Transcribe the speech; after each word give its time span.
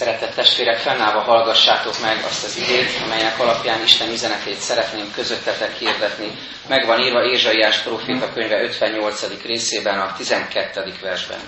Szeretett 0.00 0.34
testvérek, 0.34 0.78
fennállva 0.78 1.20
hallgassátok 1.20 2.00
meg 2.00 2.24
azt 2.24 2.44
az 2.44 2.56
igét, 2.56 3.00
amelynek 3.04 3.38
alapján 3.38 3.82
Isten 3.82 4.10
üzenetét 4.10 4.56
szeretném 4.56 5.12
közöttetek 5.14 5.76
hirdetni. 5.78 6.38
Meg 6.68 6.86
van 6.86 7.00
írva 7.00 7.24
Ézsaiás 7.24 7.78
proféta 7.78 8.32
könyve 8.32 8.62
58. 8.62 9.42
részében, 9.44 10.00
a 10.00 10.12
12. 10.16 10.94
versben. 11.02 11.38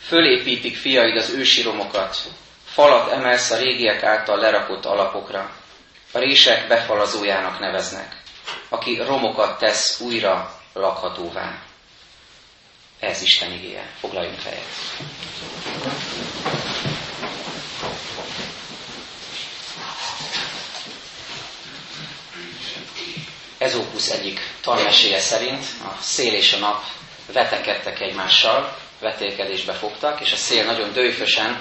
Fölépítik 0.00 0.76
fiaid 0.76 1.16
az 1.16 1.30
ősi 1.30 1.62
romokat, 1.62 2.16
falat 2.64 3.12
emelsz 3.12 3.50
a 3.50 3.56
régiek 3.56 4.02
által 4.02 4.38
lerakott 4.38 4.84
alapokra. 4.84 5.50
A 6.12 6.18
rések 6.18 6.68
befalazójának 6.68 7.58
neveznek, 7.58 8.16
aki 8.68 8.96
romokat 9.06 9.58
tesz 9.58 10.00
újra 10.00 10.52
lakhatóvá. 10.72 11.67
Ez 13.00 13.22
Isten 13.22 13.52
igéje. 13.52 13.90
Foglaljunk 14.00 14.38
fejet. 14.38 14.64
Ezópusz 23.58 24.10
egyik 24.10 24.40
tanmeséje 24.60 25.18
szerint 25.18 25.64
a 25.84 25.96
szél 26.00 26.34
és 26.34 26.52
a 26.52 26.58
nap 26.58 26.84
vetekedtek 27.32 28.00
egymással, 28.00 28.76
vetélkedésbe 29.00 29.72
fogtak, 29.72 30.20
és 30.20 30.32
a 30.32 30.36
szél 30.36 30.64
nagyon 30.64 30.92
dőfösen 30.92 31.60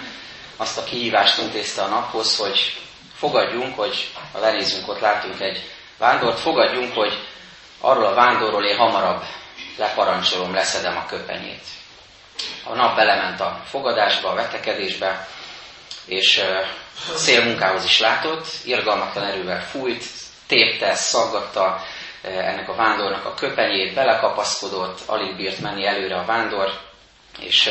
azt 0.55 0.77
a 0.77 0.83
kihívást 0.83 1.37
intézte 1.41 1.81
a 1.81 1.87
naphoz, 1.87 2.37
hogy 2.37 2.77
fogadjunk, 3.15 3.75
hogy 3.75 4.11
ha 4.31 4.39
lenézünk, 4.39 4.87
ott 4.87 4.99
látunk 4.99 5.39
egy 5.39 5.69
vándort, 5.97 6.39
fogadjunk, 6.39 6.93
hogy 6.93 7.27
arról 7.79 8.05
a 8.05 8.13
vándorról 8.13 8.65
én 8.65 8.77
hamarabb 8.77 9.23
leparancsolom, 9.77 10.53
leszedem 10.53 10.97
a 10.97 11.05
köpenyét. 11.05 11.63
A 12.63 12.73
nap 12.73 12.95
belement 12.95 13.39
a 13.39 13.61
fogadásba, 13.65 14.29
a 14.29 14.35
vetekedésbe, 14.35 15.27
és 16.05 16.43
szélmunkához 17.15 17.83
is 17.83 17.99
látott, 17.99 18.47
irgalmatlan 18.65 19.23
erővel 19.23 19.61
fújt, 19.61 20.03
tépte, 20.47 20.95
szaggatta 20.95 21.81
ennek 22.21 22.69
a 22.69 22.75
vándornak 22.75 23.25
a 23.25 23.33
köpenyét, 23.33 23.93
belekapaszkodott, 23.93 24.99
alig 25.05 25.35
bírt 25.35 25.59
menni 25.59 25.85
előre 25.85 26.15
a 26.15 26.25
vándor, 26.25 26.79
és 27.39 27.69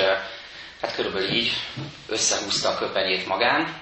hát 0.80 0.95
körülbelül 0.95 1.28
így 1.28 1.52
összehúzta 2.08 2.69
a 2.69 2.78
köpenyét 2.78 3.27
magán, 3.27 3.80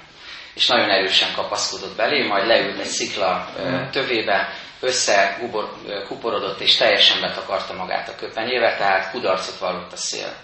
és 0.54 0.66
nagyon 0.66 0.90
erősen 0.90 1.34
kapaszkodott 1.34 1.96
belé, 1.96 2.26
majd 2.26 2.46
leült 2.46 2.80
egy 2.80 2.86
szikla 2.86 3.48
tövébe, 3.90 4.54
összekuporodott 4.84 6.60
és 6.60 6.76
teljesen 6.76 7.20
betakarta 7.20 7.74
magát 7.74 8.08
a 8.08 8.14
köpenyével, 8.14 8.76
tehát 8.76 9.10
kudarcot 9.10 9.58
vallott 9.58 9.92
a 9.92 9.96
szél. 9.96 10.34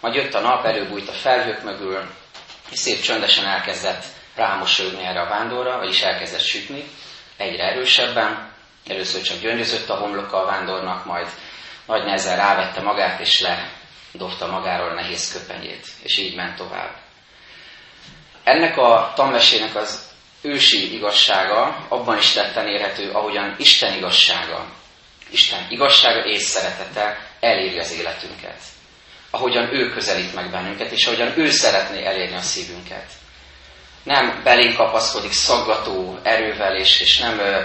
Majd 0.00 0.14
jött 0.14 0.34
a 0.34 0.40
nap, 0.40 0.64
előbújt 0.64 1.08
a 1.08 1.12
felhők 1.12 1.62
mögül, 1.62 2.02
és 2.70 2.78
szép 2.78 3.00
csöndesen 3.00 3.46
elkezdett 3.46 4.04
rámosolni 4.34 5.04
erre 5.04 5.20
a 5.20 5.28
vándorra, 5.28 5.78
vagyis 5.78 6.02
elkezdett 6.02 6.40
sütni, 6.40 6.84
egyre 7.36 7.62
erősebben. 7.62 8.52
Először 8.86 9.22
csak 9.22 9.40
gyöngyözött 9.40 9.88
a 9.88 9.96
homloka 9.96 10.42
a 10.42 10.46
vándornak, 10.46 11.04
majd 11.04 11.26
nagy 11.86 12.04
nehezen 12.04 12.36
rávette 12.36 12.80
magát, 12.80 13.20
és 13.20 13.40
ledobta 13.40 14.46
magáról 14.46 14.88
a 14.88 14.94
nehéz 14.94 15.32
köpenyét, 15.32 15.86
és 16.02 16.18
így 16.18 16.36
ment 16.36 16.56
tovább. 16.56 16.96
Ennek 18.44 18.76
a 18.76 19.12
tanmesének 19.14 19.74
az 19.74 20.09
ősi 20.42 20.94
igazsága 20.94 21.86
abban 21.88 22.18
is 22.18 22.32
tetten 22.32 22.66
érhető, 22.66 23.10
ahogyan 23.10 23.54
Isten 23.58 23.96
igazsága, 23.96 24.66
Isten 25.30 25.66
igazsága 25.68 26.24
és 26.24 26.42
szeretete 26.42 27.28
eléri 27.40 27.78
az 27.78 27.92
életünket. 27.92 28.58
Ahogyan 29.30 29.74
ő 29.74 29.90
közelít 29.90 30.34
meg 30.34 30.50
bennünket, 30.50 30.90
és 30.90 31.06
ahogyan 31.06 31.38
ő 31.38 31.50
szeretné 31.50 32.04
elérni 32.04 32.36
a 32.36 32.40
szívünket. 32.40 33.06
Nem 34.02 34.40
belénk 34.44 34.76
kapaszkodik 34.76 35.32
szaggató 35.32 36.18
erővel, 36.22 36.76
és, 36.76 37.00
és 37.00 37.18
nem 37.18 37.38
ö, 37.38 37.60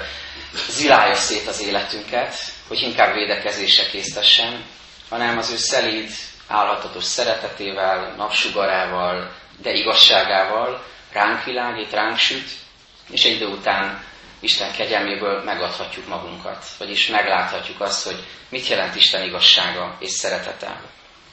zilálja 0.69 1.16
szét 1.16 1.47
az 1.47 1.61
életünket, 1.61 2.35
hogy 2.67 2.81
inkább 2.81 3.13
védekezése 3.13 3.85
késztessen, 3.85 4.66
hanem 5.09 5.38
az 5.38 5.51
ő 5.51 5.55
szelíd, 5.55 6.09
állhatatos 6.47 7.03
szeretetével, 7.03 8.13
napsugarával, 8.17 9.31
de 9.61 9.71
igazságával 9.71 10.83
ránk 11.11 11.44
világít, 11.44 11.91
ránk 11.91 12.17
süt, 12.17 12.50
és 13.11 13.23
egy 13.23 13.35
idő 13.35 13.45
után 13.45 14.03
Isten 14.39 14.71
kegyelméből 14.71 15.43
megadhatjuk 15.43 16.07
magunkat, 16.07 16.66
vagyis 16.77 17.07
megláthatjuk 17.07 17.81
azt, 17.81 18.05
hogy 18.05 18.23
mit 18.49 18.67
jelent 18.67 18.95
Isten 18.95 19.23
igazsága 19.23 19.97
és 19.99 20.09
szeretete. 20.09 20.81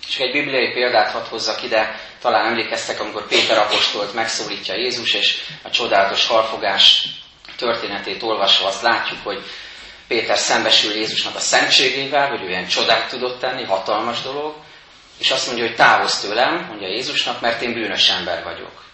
És 0.08 0.18
egy 0.18 0.32
bibliai 0.32 0.72
példát 0.72 1.10
hadd 1.10 1.28
hozzak 1.28 1.62
ide, 1.62 2.00
talán 2.20 2.46
emlékeztek, 2.46 3.00
amikor 3.00 3.26
Péter 3.26 3.58
apostolt 3.58 4.14
megszólítja 4.14 4.74
Jézus, 4.74 5.14
és 5.14 5.38
a 5.62 5.70
csodálatos 5.70 6.26
halfogás 6.26 7.08
történetét 7.56 8.22
olvasva 8.22 8.66
azt 8.66 8.82
látjuk, 8.82 9.20
hogy 9.22 9.42
Péter 10.08 10.38
szembesül 10.38 10.92
Jézusnak 10.92 11.34
a 11.34 11.40
szentségével, 11.40 12.28
hogy 12.28 12.42
olyan 12.42 12.66
csodát 12.66 13.08
tudott 13.08 13.40
tenni, 13.40 13.64
hatalmas 13.64 14.22
dolog, 14.22 14.54
és 15.18 15.30
azt 15.30 15.46
mondja, 15.46 15.66
hogy 15.66 15.76
távozz 15.76 16.20
tőlem, 16.20 16.66
mondja 16.68 16.88
Jézusnak, 16.88 17.40
mert 17.40 17.62
én 17.62 17.72
bűnös 17.72 18.08
ember 18.08 18.44
vagyok. 18.44 18.91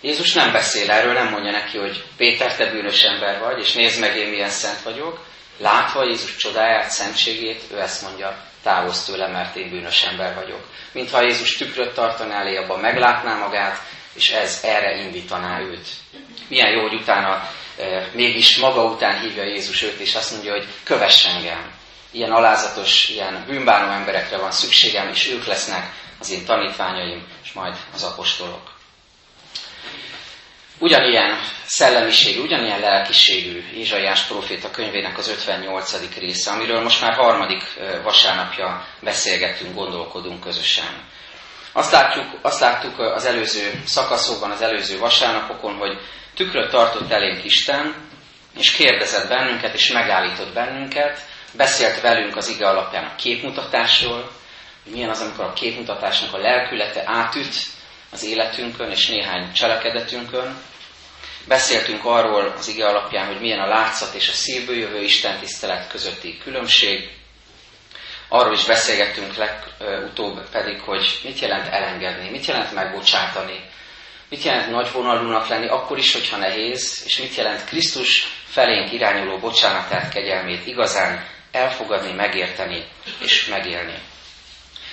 Jézus 0.00 0.32
nem 0.32 0.52
beszél 0.52 0.90
erről, 0.90 1.12
nem 1.12 1.28
mondja 1.28 1.50
neki, 1.50 1.78
hogy 1.78 2.04
Péter, 2.16 2.56
te 2.56 2.70
bűnös 2.70 3.02
ember 3.02 3.38
vagy, 3.38 3.58
és 3.58 3.72
nézd 3.72 4.00
meg, 4.00 4.16
én 4.16 4.28
milyen 4.28 4.50
szent 4.50 4.82
vagyok. 4.82 5.24
Látva 5.58 6.04
Jézus 6.04 6.36
csodáját, 6.36 6.90
szentségét, 6.90 7.62
ő 7.72 7.80
ezt 7.80 8.02
mondja, 8.02 8.44
távozz 8.62 9.04
tőle, 9.04 9.28
mert 9.28 9.56
én 9.56 9.70
bűnös 9.70 10.02
ember 10.02 10.34
vagyok. 10.34 10.60
Mintha 10.92 11.22
Jézus 11.22 11.56
tükröt 11.56 11.94
tartaná 11.94 12.40
elé, 12.40 12.56
abban 12.56 12.80
meglátná 12.80 13.38
magát, 13.38 13.82
és 14.12 14.30
ez 14.30 14.60
erre 14.64 14.96
indítaná 14.96 15.60
őt. 15.60 15.88
Milyen 16.48 16.70
jó, 16.70 16.80
hogy 16.80 16.94
utána 16.94 17.48
e, 17.78 18.10
mégis 18.12 18.56
maga 18.56 18.84
után 18.84 19.20
hívja 19.20 19.44
Jézus 19.44 19.82
őt, 19.82 20.00
és 20.00 20.14
azt 20.14 20.32
mondja, 20.32 20.52
hogy 20.52 20.66
kövess 20.82 21.26
engem. 21.26 21.72
Ilyen 22.10 22.32
alázatos, 22.32 23.08
ilyen 23.08 23.44
bűnbánó 23.46 23.92
emberekre 23.92 24.36
van 24.36 24.50
szükségem, 24.50 25.08
és 25.08 25.30
ők 25.30 25.46
lesznek 25.46 25.92
az 26.20 26.30
én 26.30 26.44
tanítványaim, 26.44 27.26
és 27.44 27.52
majd 27.52 27.76
az 27.94 28.02
apostolok. 28.02 28.75
Ugyanilyen 30.78 31.38
szellemiség, 31.64 32.40
ugyanilyen 32.40 32.80
lelkiségű 32.80 33.64
Ézsaiás 33.74 34.22
proféta 34.22 34.70
könyvének 34.70 35.18
az 35.18 35.28
58. 35.28 36.18
része, 36.18 36.50
amiről 36.50 36.82
most 36.82 37.00
már 37.00 37.14
harmadik 37.14 37.62
vasárnapja 38.02 38.86
beszélgetünk, 39.00 39.74
gondolkodunk 39.74 40.40
közösen. 40.40 41.04
Azt 41.72 41.92
látjuk, 41.92 42.26
azt 42.42 42.60
láttuk 42.60 42.98
az 42.98 43.24
előző 43.24 43.82
szakaszokban, 43.86 44.50
az 44.50 44.62
előző 44.62 44.98
vasárnapokon, 44.98 45.74
hogy 45.76 45.98
tükröt 46.34 46.70
tartott 46.70 47.10
elénk 47.10 47.44
Isten, 47.44 47.94
és 48.58 48.72
kérdezett 48.72 49.28
bennünket, 49.28 49.74
és 49.74 49.92
megállított 49.92 50.52
bennünket, 50.52 51.20
beszélt 51.52 52.00
velünk 52.00 52.36
az 52.36 52.48
ige 52.48 52.68
alapján 52.68 53.04
a 53.04 53.14
képmutatásról, 53.14 54.30
hogy 54.84 54.92
milyen 54.92 55.10
az, 55.10 55.20
amikor 55.20 55.44
a 55.44 55.52
képmutatásnak 55.52 56.34
a 56.34 56.38
lelkülete 56.38 57.02
átüt 57.06 57.54
az 58.10 58.24
életünkön 58.24 58.90
és 58.90 59.08
néhány 59.08 59.52
cselekedetünkön. 59.52 60.56
Beszéltünk 61.44 62.04
arról 62.04 62.54
az 62.58 62.68
ige 62.68 62.86
alapján, 62.86 63.26
hogy 63.26 63.40
milyen 63.40 63.60
a 63.60 63.68
látszat 63.68 64.14
és 64.14 64.28
a 64.28 64.32
szívből 64.32 64.76
jövő 64.76 65.02
Isten 65.02 65.38
tisztelet 65.38 65.88
közötti 65.88 66.38
különbség. 66.38 67.10
Arról 68.28 68.54
is 68.54 68.64
beszélgettünk 68.64 69.34
legutóbb 69.36 70.48
pedig, 70.50 70.80
hogy 70.80 71.20
mit 71.24 71.38
jelent 71.38 71.68
elengedni, 71.68 72.30
mit 72.30 72.46
jelent 72.46 72.72
megbocsátani, 72.72 73.60
mit 74.28 74.42
jelent 74.42 74.70
nagyvonalúnak 74.70 75.48
lenni, 75.48 75.68
akkor 75.68 75.98
is, 75.98 76.12
hogyha 76.12 76.36
nehéz, 76.36 77.02
és 77.04 77.18
mit 77.18 77.34
jelent 77.34 77.64
Krisztus 77.64 78.26
felénk 78.48 78.92
irányuló 78.92 79.38
bocsánatát, 79.38 80.12
kegyelmét 80.12 80.66
igazán 80.66 81.26
elfogadni, 81.52 82.12
megérteni 82.12 82.84
és 83.18 83.46
megélni. 83.46 83.98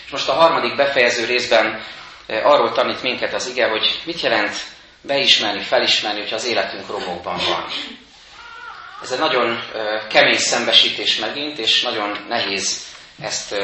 És 0.06 0.12
most 0.12 0.30
a 0.30 0.34
harmadik 0.34 0.76
befejező 0.76 1.26
részben 1.26 1.84
arról 2.28 2.72
tanít 2.72 3.02
minket 3.02 3.34
az 3.34 3.48
ige, 3.48 3.68
hogy 3.68 4.02
mit 4.06 4.22
jelent 4.22 4.56
beismerni, 5.02 5.62
felismerni, 5.62 6.22
hogy 6.22 6.34
az 6.34 6.46
életünk 6.46 6.88
romokban 6.88 7.38
van. 7.50 7.66
Ez 9.02 9.12
egy 9.12 9.20
nagyon 9.20 9.64
kemény 10.10 10.38
szembesítés 10.38 11.20
megint, 11.20 11.58
és 11.58 11.82
nagyon 11.82 12.26
nehéz 12.28 12.86
ezt 13.22 13.56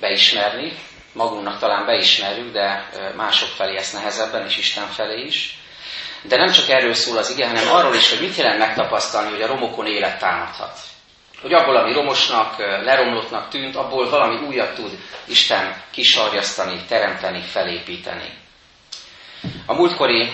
beismerni. 0.00 0.72
Magunknak 1.12 1.58
talán 1.58 1.86
beismerjük, 1.86 2.52
de 2.52 2.88
mások 3.16 3.48
felé 3.48 3.76
ezt 3.76 3.92
nehezebben, 3.92 4.46
és 4.46 4.56
Isten 4.56 4.86
felé 4.86 5.22
is. 5.22 5.58
De 6.22 6.36
nem 6.36 6.52
csak 6.52 6.68
erről 6.68 6.94
szól 6.94 7.16
az 7.16 7.30
ige, 7.30 7.46
hanem 7.46 7.72
arról 7.72 7.94
is, 7.94 8.10
hogy 8.10 8.20
mit 8.20 8.36
jelent 8.36 8.58
megtapasztalni, 8.58 9.30
hogy 9.30 9.42
a 9.42 9.46
romokon 9.46 9.86
élet 9.86 10.18
támadhat 10.18 10.78
hogy 11.40 11.52
abból, 11.52 11.76
ami 11.76 11.92
romosnak, 11.92 12.58
leromlottnak 12.58 13.48
tűnt, 13.48 13.76
abból 13.76 14.10
valami 14.10 14.46
újat 14.46 14.74
tud 14.74 14.98
Isten 15.24 15.82
kisarjasztani, 15.90 16.80
teremteni, 16.88 17.40
felépíteni. 17.40 18.38
A 19.66 19.74
múltkori 19.74 20.32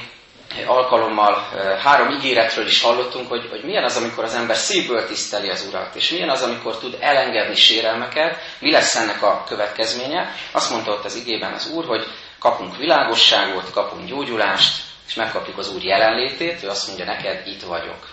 alkalommal 0.67 1.49
három 1.83 2.11
ígéretről 2.11 2.67
is 2.67 2.83
hallottunk, 2.83 3.29
hogy, 3.29 3.49
hogy 3.51 3.65
milyen 3.65 3.85
az, 3.85 3.97
amikor 3.97 4.25
az 4.25 4.35
ember 4.35 4.57
szívből 4.57 5.07
tiszteli 5.07 5.51
az 5.51 5.67
Urat, 5.69 5.95
és 5.95 6.11
milyen 6.11 6.31
az, 6.31 6.43
amikor 6.43 6.79
tud 6.79 6.97
elengedni 7.01 7.55
sérelmeket, 7.55 8.39
mi 8.59 8.71
lesz 8.71 8.95
ennek 8.95 9.23
a 9.23 9.45
következménye. 9.49 10.35
Azt 10.53 10.71
mondta 10.71 10.93
ott 10.93 11.05
az 11.05 11.15
igében 11.15 11.53
az 11.53 11.71
Úr, 11.75 11.85
hogy 11.87 12.07
kapunk 12.39 12.77
világosságot, 12.77 13.71
kapunk 13.71 14.09
gyógyulást, 14.09 14.83
és 15.07 15.15
megkapjuk 15.15 15.59
az 15.59 15.75
Úr 15.75 15.83
jelenlétét, 15.83 16.63
ő 16.63 16.69
azt 16.69 16.87
mondja 16.87 17.05
neked, 17.05 17.47
itt 17.47 17.63
vagyok. 17.63 18.09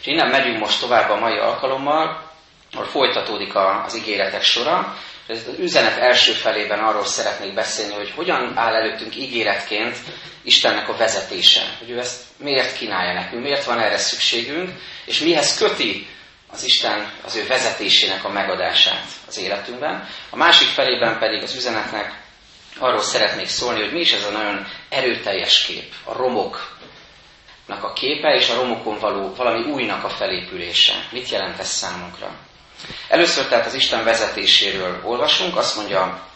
És 0.00 0.06
innen 0.06 0.30
megyünk 0.30 0.58
most 0.58 0.80
tovább 0.80 1.10
a 1.10 1.18
mai 1.18 1.38
alkalommal, 1.38 2.25
ahol 2.76 2.88
folytatódik 2.88 3.54
az 3.54 3.96
ígéretek 3.96 4.42
sora. 4.42 4.96
Az 5.28 5.46
üzenet 5.58 5.98
első 5.98 6.32
felében 6.32 6.78
arról 6.78 7.04
szeretnék 7.04 7.54
beszélni, 7.54 7.94
hogy 7.94 8.10
hogyan 8.10 8.52
áll 8.56 8.74
előttünk 8.74 9.16
ígéretként 9.16 9.96
Istennek 10.42 10.88
a 10.88 10.96
vezetése. 10.96 11.76
Hogy 11.78 11.90
ő 11.90 11.98
ezt 11.98 12.22
miért 12.38 12.76
kínálja 12.76 13.12
nekünk, 13.12 13.42
miért 13.42 13.64
van 13.64 13.78
erre 13.78 13.98
szükségünk, 13.98 14.70
és 15.04 15.20
mihez 15.20 15.58
köti 15.58 16.06
az 16.52 16.64
Isten 16.64 17.12
az 17.24 17.36
ő 17.36 17.46
vezetésének 17.46 18.24
a 18.24 18.28
megadását 18.28 19.04
az 19.26 19.38
életünkben. 19.38 20.08
A 20.30 20.36
másik 20.36 20.68
felében 20.68 21.18
pedig 21.18 21.42
az 21.42 21.54
üzenetnek 21.54 22.24
arról 22.78 23.02
szeretnék 23.02 23.48
szólni, 23.48 23.80
hogy 23.80 23.92
mi 23.92 24.00
is 24.00 24.12
ez 24.12 24.24
a 24.24 24.30
nagyon 24.30 24.66
erőteljes 24.88 25.64
kép, 25.64 25.92
a 26.04 26.12
romoknak 26.12 27.82
a 27.82 27.92
képe, 27.92 28.34
és 28.34 28.48
a 28.48 28.54
romokon 28.54 28.98
való 28.98 29.34
valami 29.34 29.70
újnak 29.70 30.04
a 30.04 30.08
felépülése. 30.08 30.94
Mit 31.12 31.28
jelent 31.28 31.58
ez 31.58 31.68
számunkra? 31.68 32.45
Először 33.08 33.46
tehát 33.46 33.66
az 33.66 33.74
Isten 33.74 34.04
vezetéséről 34.04 35.00
olvasunk, 35.04 35.56
azt 35.56 35.76
mondja 35.76 36.26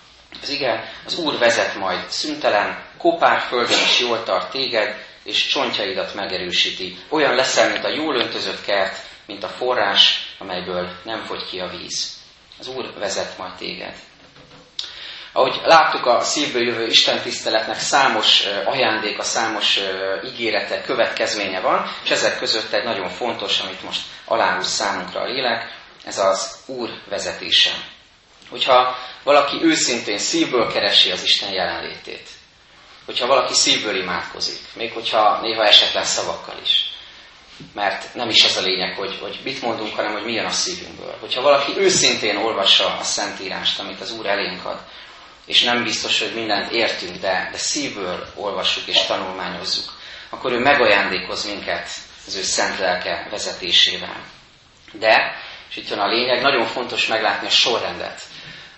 az 0.42 0.48
ige, 0.48 0.92
az 1.06 1.18
Úr 1.18 1.38
vezet 1.38 1.74
majd 1.74 2.08
szüntelen, 2.08 2.84
kopár 2.98 3.40
földön 3.40 3.78
is 3.78 4.00
jól 4.00 4.22
tart 4.22 4.50
téged, 4.50 5.04
és 5.24 5.46
csontjaidat 5.46 6.14
megerősíti. 6.14 6.96
Olyan 7.08 7.34
leszel, 7.34 7.70
mint 7.70 7.84
a 7.84 7.94
jól 7.94 8.16
öntözött 8.16 8.64
kert, 8.64 8.98
mint 9.26 9.44
a 9.44 9.48
forrás, 9.48 10.34
amelyből 10.38 10.90
nem 11.04 11.22
fogy 11.24 11.46
ki 11.46 11.58
a 11.58 11.68
víz. 11.68 12.18
Az 12.58 12.68
Úr 12.68 12.92
vezet 12.98 13.38
majd 13.38 13.52
téged. 13.52 13.94
Ahogy 15.32 15.60
láttuk, 15.64 16.06
a 16.06 16.20
szívből 16.20 16.66
jövő 16.66 16.86
Isten 16.86 17.20
tiszteletnek 17.20 17.78
számos 17.78 18.44
ajándéka, 18.64 19.22
számos 19.22 19.78
ígérete, 20.24 20.80
következménye 20.80 21.60
van, 21.60 21.90
és 22.04 22.10
ezek 22.10 22.38
között 22.38 22.72
egy 22.72 22.84
nagyon 22.84 23.08
fontos, 23.08 23.60
amit 23.60 23.82
most 23.82 24.00
aláhúz 24.24 24.66
számunkra 24.66 25.20
a 25.20 25.24
lélek, 25.24 25.79
ez 26.04 26.18
az 26.18 26.56
Úr 26.66 26.90
vezetése. 27.08 27.70
Hogyha 28.50 28.96
valaki 29.22 29.62
őszintén 29.62 30.18
szívből 30.18 30.72
keresi 30.72 31.10
az 31.10 31.22
Isten 31.22 31.52
jelenlétét, 31.52 32.28
hogyha 33.04 33.26
valaki 33.26 33.54
szívből 33.54 33.96
imádkozik, 33.96 34.58
még 34.74 34.92
hogyha 34.92 35.40
néha 35.40 35.66
esetlen 35.66 36.04
szavakkal 36.04 36.58
is, 36.62 36.90
mert 37.74 38.14
nem 38.14 38.28
is 38.28 38.44
ez 38.44 38.56
a 38.56 38.60
lényeg, 38.60 38.96
hogy, 38.96 39.18
hogy 39.20 39.40
mit 39.44 39.62
mondunk, 39.62 39.94
hanem 39.94 40.12
hogy 40.12 40.24
milyen 40.24 40.46
a 40.46 40.50
szívünkből. 40.50 41.16
Hogyha 41.20 41.42
valaki 41.42 41.78
őszintén 41.78 42.36
olvassa 42.36 42.96
a 42.98 43.02
Szentírást, 43.02 43.78
amit 43.78 44.00
az 44.00 44.12
Úr 44.12 44.26
elénk 44.26 44.64
ad, 44.64 44.78
és 45.46 45.62
nem 45.62 45.82
biztos, 45.82 46.18
hogy 46.18 46.34
mindent 46.34 46.72
értünk, 46.72 47.16
de, 47.16 47.48
de 47.52 47.58
szívből 47.58 48.32
olvassuk 48.34 48.86
és 48.86 49.02
tanulmányozzuk, 49.06 49.92
akkor 50.30 50.52
ő 50.52 50.58
megajándékoz 50.58 51.44
minket 51.44 51.88
az 52.26 52.36
ő 52.36 52.42
szent 52.42 52.78
lelke 52.78 53.26
vezetésével. 53.30 54.24
De, 54.92 55.34
és 55.70 55.76
itt 55.76 55.88
jön 55.88 55.98
a 55.98 56.08
lényeg, 56.08 56.42
nagyon 56.42 56.66
fontos 56.66 57.06
meglátni 57.06 57.46
a 57.46 57.50
sorrendet. 57.50 58.22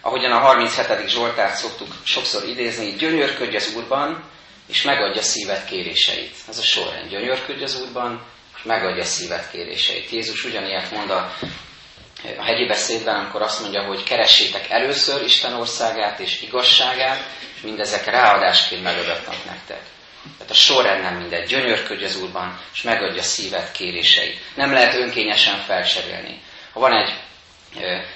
Ahogyan 0.00 0.33
a 0.33 0.39
37. 0.39 1.09
Zsoltárt 1.09 1.56
szoktuk 1.56 1.94
sokszor 2.05 2.49
idézni, 2.49 2.93
gyönyörködj 2.93 3.56
az 3.56 3.75
Úrban, 3.77 4.31
és 4.69 4.83
megadja 4.83 5.23
szívet 5.23 5.65
kéréseit. 5.65 6.35
Ez 6.49 6.59
a 6.59 6.62
sorrend. 6.62 7.11
Gyönyörködj 7.11 7.62
az 7.62 7.81
Úrban, 7.81 8.25
és 8.56 8.62
megadja 8.62 9.05
szívet 9.05 9.50
kéréseit. 9.50 10.11
Jézus 10.11 10.44
ugyanilyet 10.44 10.91
mond 10.91 11.11
a 11.11 11.35
a 12.39 12.44
hegyi 12.44 12.67
beszédben, 12.67 13.15
amikor 13.15 13.43
azt 13.43 13.61
mondja, 13.61 13.83
hogy 13.83 14.03
keressétek 14.03 14.71
először 14.71 15.23
Isten 15.23 15.55
országát 15.55 16.21
és 16.21 16.43
igazságát, 16.43 17.25
és 17.55 17.61
mindezek 17.62 18.05
ráadásként 18.05 18.83
megadatnak 18.83 19.44
nektek. 19.44 19.81
Tehát 20.39 20.53
a 20.53 20.55
sorrend 20.55 21.03
nem 21.03 21.17
mindegy. 21.17 21.47
Gyönyörködj 21.47 22.05
az 22.05 22.17
Úrban, 22.17 22.61
és 22.73 22.83
megadja 22.83 23.23
szívet 23.23 23.73
kéréseit. 23.73 24.41
Nem 24.55 24.73
lehet 24.73 24.94
önkényesen 24.94 25.59
felcserélni. 25.59 26.41
Ha 26.72 26.80
van 26.80 26.92
egy 26.92 27.12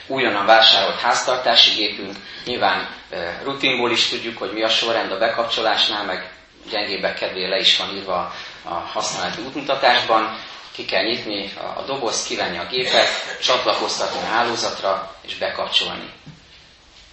újonnan 0.07 0.47
vásárolt 0.47 1.01
háztartási 1.01 1.75
gépünk, 1.75 2.17
nyilván 2.45 2.89
rutinból 3.43 3.91
is 3.91 4.09
tudjuk, 4.09 4.39
hogy 4.39 4.53
mi 4.53 4.63
a 4.63 4.69
sorrend 4.69 5.13
a 5.13 5.19
bekapcsolásnál, 5.19 6.05
meg 6.05 6.31
gyengébbek 6.71 7.15
kedvére 7.19 7.49
le 7.49 7.59
is 7.59 7.77
van 7.77 7.97
írva 7.97 8.35
a 8.65 8.75
használati 8.75 9.43
útmutatásban, 9.43 10.39
ki 10.73 10.85
kell 10.85 11.03
nyitni 11.05 11.53
a 11.77 11.83
dobozt, 11.83 12.27
kivenni 12.27 12.59
a 12.59 12.67
gépet, 12.67 13.39
csatlakoztatni 13.43 14.19
a 14.19 14.27
hálózatra, 14.35 15.15
és 15.27 15.35
bekapcsolni. 15.35 16.13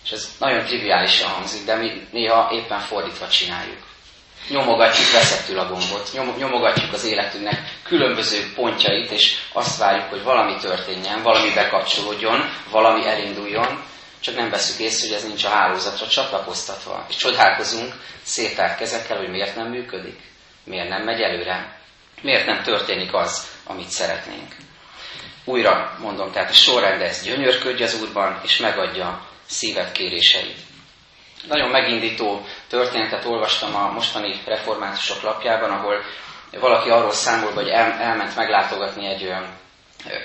És 0.04 0.12
ez 0.12 0.36
nagyon 0.40 0.66
triviálisan 0.66 1.30
hangzik, 1.30 1.66
de 1.66 1.76
mi 1.76 2.08
néha 2.12 2.50
éppen 2.54 2.80
fordítva 2.80 3.28
csináljuk. 3.28 3.93
Nyomogatjuk 4.50 5.12
veszettül 5.12 5.60
a 5.60 5.68
gombot, 5.68 6.10
nyom, 6.14 6.36
nyomogatjuk 6.38 6.94
az 6.94 7.04
életünknek 7.04 7.80
különböző 7.84 8.54
pontjait, 8.56 9.12
és 9.12 9.36
azt 9.54 9.78
várjuk, 9.78 10.10
hogy 10.10 10.24
valami 10.24 10.56
történjen, 10.58 11.22
valami 11.22 11.54
bekapcsolódjon, 11.54 12.50
valami 12.72 13.08
elinduljon, 13.08 13.84
csak 14.20 14.36
nem 14.36 14.50
veszük 14.50 14.80
észre, 14.80 15.08
hogy 15.08 15.16
ez 15.18 15.24
nincs 15.28 15.44
a 15.44 15.50
hálózatra 15.50 16.08
csatlakoztatva. 16.08 17.06
És 17.10 17.16
csodálkozunk 17.16 17.94
szétárt 18.22 18.78
kezekkel, 18.78 19.18
hogy 19.18 19.30
miért 19.30 19.56
nem 19.56 19.68
működik, 19.70 20.20
miért 20.64 20.90
nem 20.90 21.04
megy 21.04 21.22
előre, 21.22 21.80
miért 22.22 22.46
nem 22.46 22.64
történik 22.64 23.14
az, 23.14 23.48
amit 23.64 23.90
szeretnénk. 23.90 24.56
Újra 25.46 25.98
mondom, 26.00 26.32
tehát 26.32 26.50
a 26.50 26.54
sorrend 26.54 27.02
ez 27.02 27.24
gyönyörködj 27.24 27.84
az 27.84 28.02
Úrban, 28.02 28.42
és 28.44 28.58
megadja 28.58 29.28
szíved 29.46 29.92
kéréseit. 29.92 30.58
Nagyon 31.48 31.70
megindító 31.70 32.46
történetet 32.70 33.26
olvastam 33.26 33.76
a 33.76 33.92
mostani 33.92 34.42
reformátusok 34.46 35.22
lapjában, 35.22 35.70
ahol 35.72 36.04
valaki 36.60 36.90
arról 36.90 37.12
számol, 37.12 37.52
hogy 37.52 37.68
el, 37.68 37.92
elment 37.92 38.36
meglátogatni 38.36 39.08
egy 39.08 39.24
olyan 39.24 39.58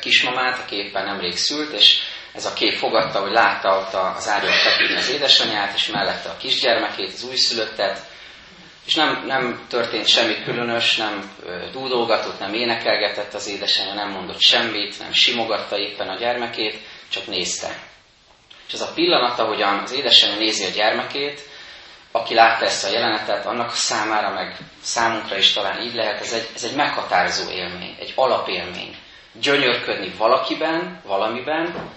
kismamát, 0.00 0.58
aki 0.58 0.76
éppen 0.76 1.04
nemrég 1.04 1.36
szült, 1.36 1.72
és 1.72 1.98
ez 2.34 2.46
a 2.46 2.52
kép 2.52 2.72
fogadta, 2.72 3.20
hogy 3.20 3.32
látta 3.32 3.78
ott 3.78 4.16
az 4.16 4.28
ágyon 4.28 4.52
feküdni 4.52 4.96
az 4.96 5.10
édesanyját, 5.10 5.74
és 5.74 5.86
mellette 5.86 6.28
a 6.28 6.36
kisgyermekét, 6.36 7.12
az 7.12 7.24
újszülöttet, 7.24 8.00
és 8.86 8.94
nem, 8.94 9.24
nem 9.26 9.66
történt 9.68 10.06
semmi 10.06 10.42
különös, 10.44 10.96
nem 10.96 11.30
dúdolgatott, 11.72 12.38
nem 12.38 12.54
énekelgetett 12.54 13.34
az 13.34 13.48
édesanyja, 13.48 13.94
nem 13.94 14.10
mondott 14.10 14.40
semmit, 14.40 14.98
nem 14.98 15.12
simogatta 15.12 15.78
éppen 15.78 16.08
a 16.08 16.18
gyermekét, 16.18 16.78
csak 17.08 17.26
nézte. 17.26 17.87
És 18.68 18.74
az 18.74 18.80
a 18.80 18.92
pillanat, 18.94 19.38
ahogyan 19.38 19.78
az 19.78 19.92
édesanyja 19.92 20.38
nézi 20.38 20.64
a 20.64 20.70
gyermekét, 20.74 21.40
aki 22.12 22.34
látta 22.34 22.64
ezt 22.64 22.84
a 22.84 22.90
jelenetet, 22.90 23.46
annak 23.46 23.74
számára, 23.74 24.30
meg 24.30 24.56
számunkra 24.82 25.36
is 25.36 25.52
talán 25.52 25.82
így 25.82 25.94
lehet, 25.94 26.20
ez 26.20 26.32
egy, 26.32 26.48
ez 26.54 26.64
egy 26.64 26.74
meghatározó 26.74 27.50
élmény, 27.50 27.96
egy 28.00 28.12
alapélmény. 28.14 28.96
Gyönyörködni 29.32 30.12
valakiben, 30.18 31.02
valamiben, 31.06 31.90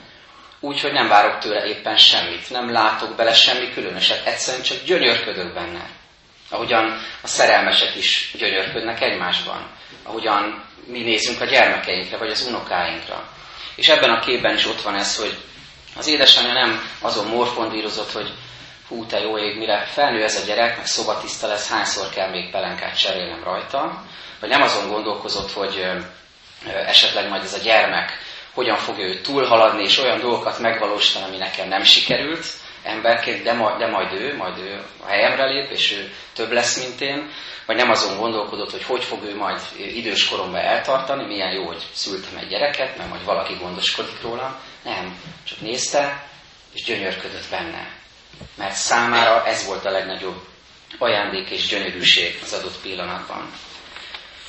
úgy, 0.59 0.81
hogy 0.81 0.91
nem 0.91 1.07
várok 1.07 1.37
tőle 1.37 1.65
éppen 1.65 1.97
semmit, 1.97 2.49
nem 2.49 2.71
látok 2.71 3.15
bele 3.15 3.33
semmi 3.33 3.73
különöset, 3.73 4.25
egyszerűen 4.25 4.63
csak 4.63 4.83
gyönyörködök 4.83 5.53
benne. 5.53 5.89
Ahogyan 6.49 6.99
a 7.21 7.27
szerelmesek 7.27 7.95
is 7.95 8.35
gyönyörködnek 8.37 9.01
egymásban. 9.01 9.67
Ahogyan 10.03 10.63
mi 10.85 11.01
nézünk 11.01 11.41
a 11.41 11.45
gyermekeinkre, 11.45 12.17
vagy 12.17 12.29
az 12.29 12.45
unokáinkra. 12.47 13.29
És 13.75 13.87
ebben 13.87 14.09
a 14.09 14.19
képben 14.19 14.55
is 14.55 14.65
ott 14.65 14.81
van 14.81 14.95
ez, 14.95 15.17
hogy 15.17 15.37
az 15.95 16.07
édesanyja 16.07 16.53
nem 16.53 16.89
azon 17.01 17.25
morfondírozott, 17.25 18.12
hogy 18.12 18.33
hú, 18.88 19.05
te 19.05 19.19
jó 19.19 19.38
ég, 19.38 19.57
mire 19.57 19.86
felnő 19.86 20.24
ez 20.24 20.41
a 20.41 20.45
gyerek, 20.45 20.77
meg 20.77 20.86
szobatiszta 20.86 21.48
lesz, 21.48 21.69
hányszor 21.69 22.10
kell 22.10 22.29
még 22.29 22.51
pelenkát 22.51 22.98
cserélnem 22.98 23.43
rajta, 23.43 24.03
vagy 24.39 24.50
nem 24.50 24.62
azon 24.62 24.89
gondolkozott, 24.89 25.51
hogy 25.51 25.86
esetleg 26.88 27.29
majd 27.29 27.43
ez 27.43 27.53
a 27.53 27.63
gyermek 27.63 28.19
hogyan 28.53 28.77
fogja 28.77 29.05
őt 29.05 29.24
túlhaladni, 29.24 29.83
és 29.83 29.98
olyan 29.98 30.19
dolgokat 30.19 30.60
megvalósítani, 30.60 31.25
ami 31.25 31.38
nekem 31.38 31.67
nem 31.67 31.83
sikerült, 31.83 32.45
emberként, 32.83 33.43
de, 33.43 33.53
majd, 33.53 33.77
de 33.77 33.88
majd 33.88 34.13
ő, 34.13 34.36
majd 34.36 34.57
ő 34.57 34.83
a 35.03 35.07
helyemre 35.07 35.45
lép, 35.45 35.69
és 35.71 35.91
ő 35.91 36.12
több 36.33 36.51
lesz, 36.51 36.83
mint 36.83 37.01
én, 37.01 37.29
vagy 37.65 37.75
nem 37.75 37.89
azon 37.89 38.17
gondolkodott, 38.17 38.71
hogy 38.71 38.83
hogy 38.83 39.03
fog 39.03 39.24
ő 39.24 39.36
majd 39.36 39.60
idős 39.77 40.29
koromban 40.29 40.62
eltartani, 40.62 41.25
milyen 41.25 41.51
jó, 41.51 41.65
hogy 41.65 41.83
szültem 41.93 42.38
egy 42.38 42.48
gyereket, 42.48 42.98
mert 42.98 43.10
majd 43.10 43.25
valaki 43.25 43.53
gondoskodik 43.53 44.21
róla. 44.21 44.60
Nem, 44.83 45.21
csak 45.43 45.61
nézte, 45.61 46.27
és 46.73 46.83
gyönyörködött 46.83 47.50
benne. 47.50 47.88
Mert 48.55 48.75
számára 48.75 49.45
ez 49.45 49.65
volt 49.65 49.85
a 49.85 49.91
legnagyobb 49.91 50.47
ajándék 50.97 51.50
és 51.50 51.67
gyönyörűség 51.67 52.39
az 52.43 52.53
adott 52.53 52.81
pillanatban. 52.81 53.51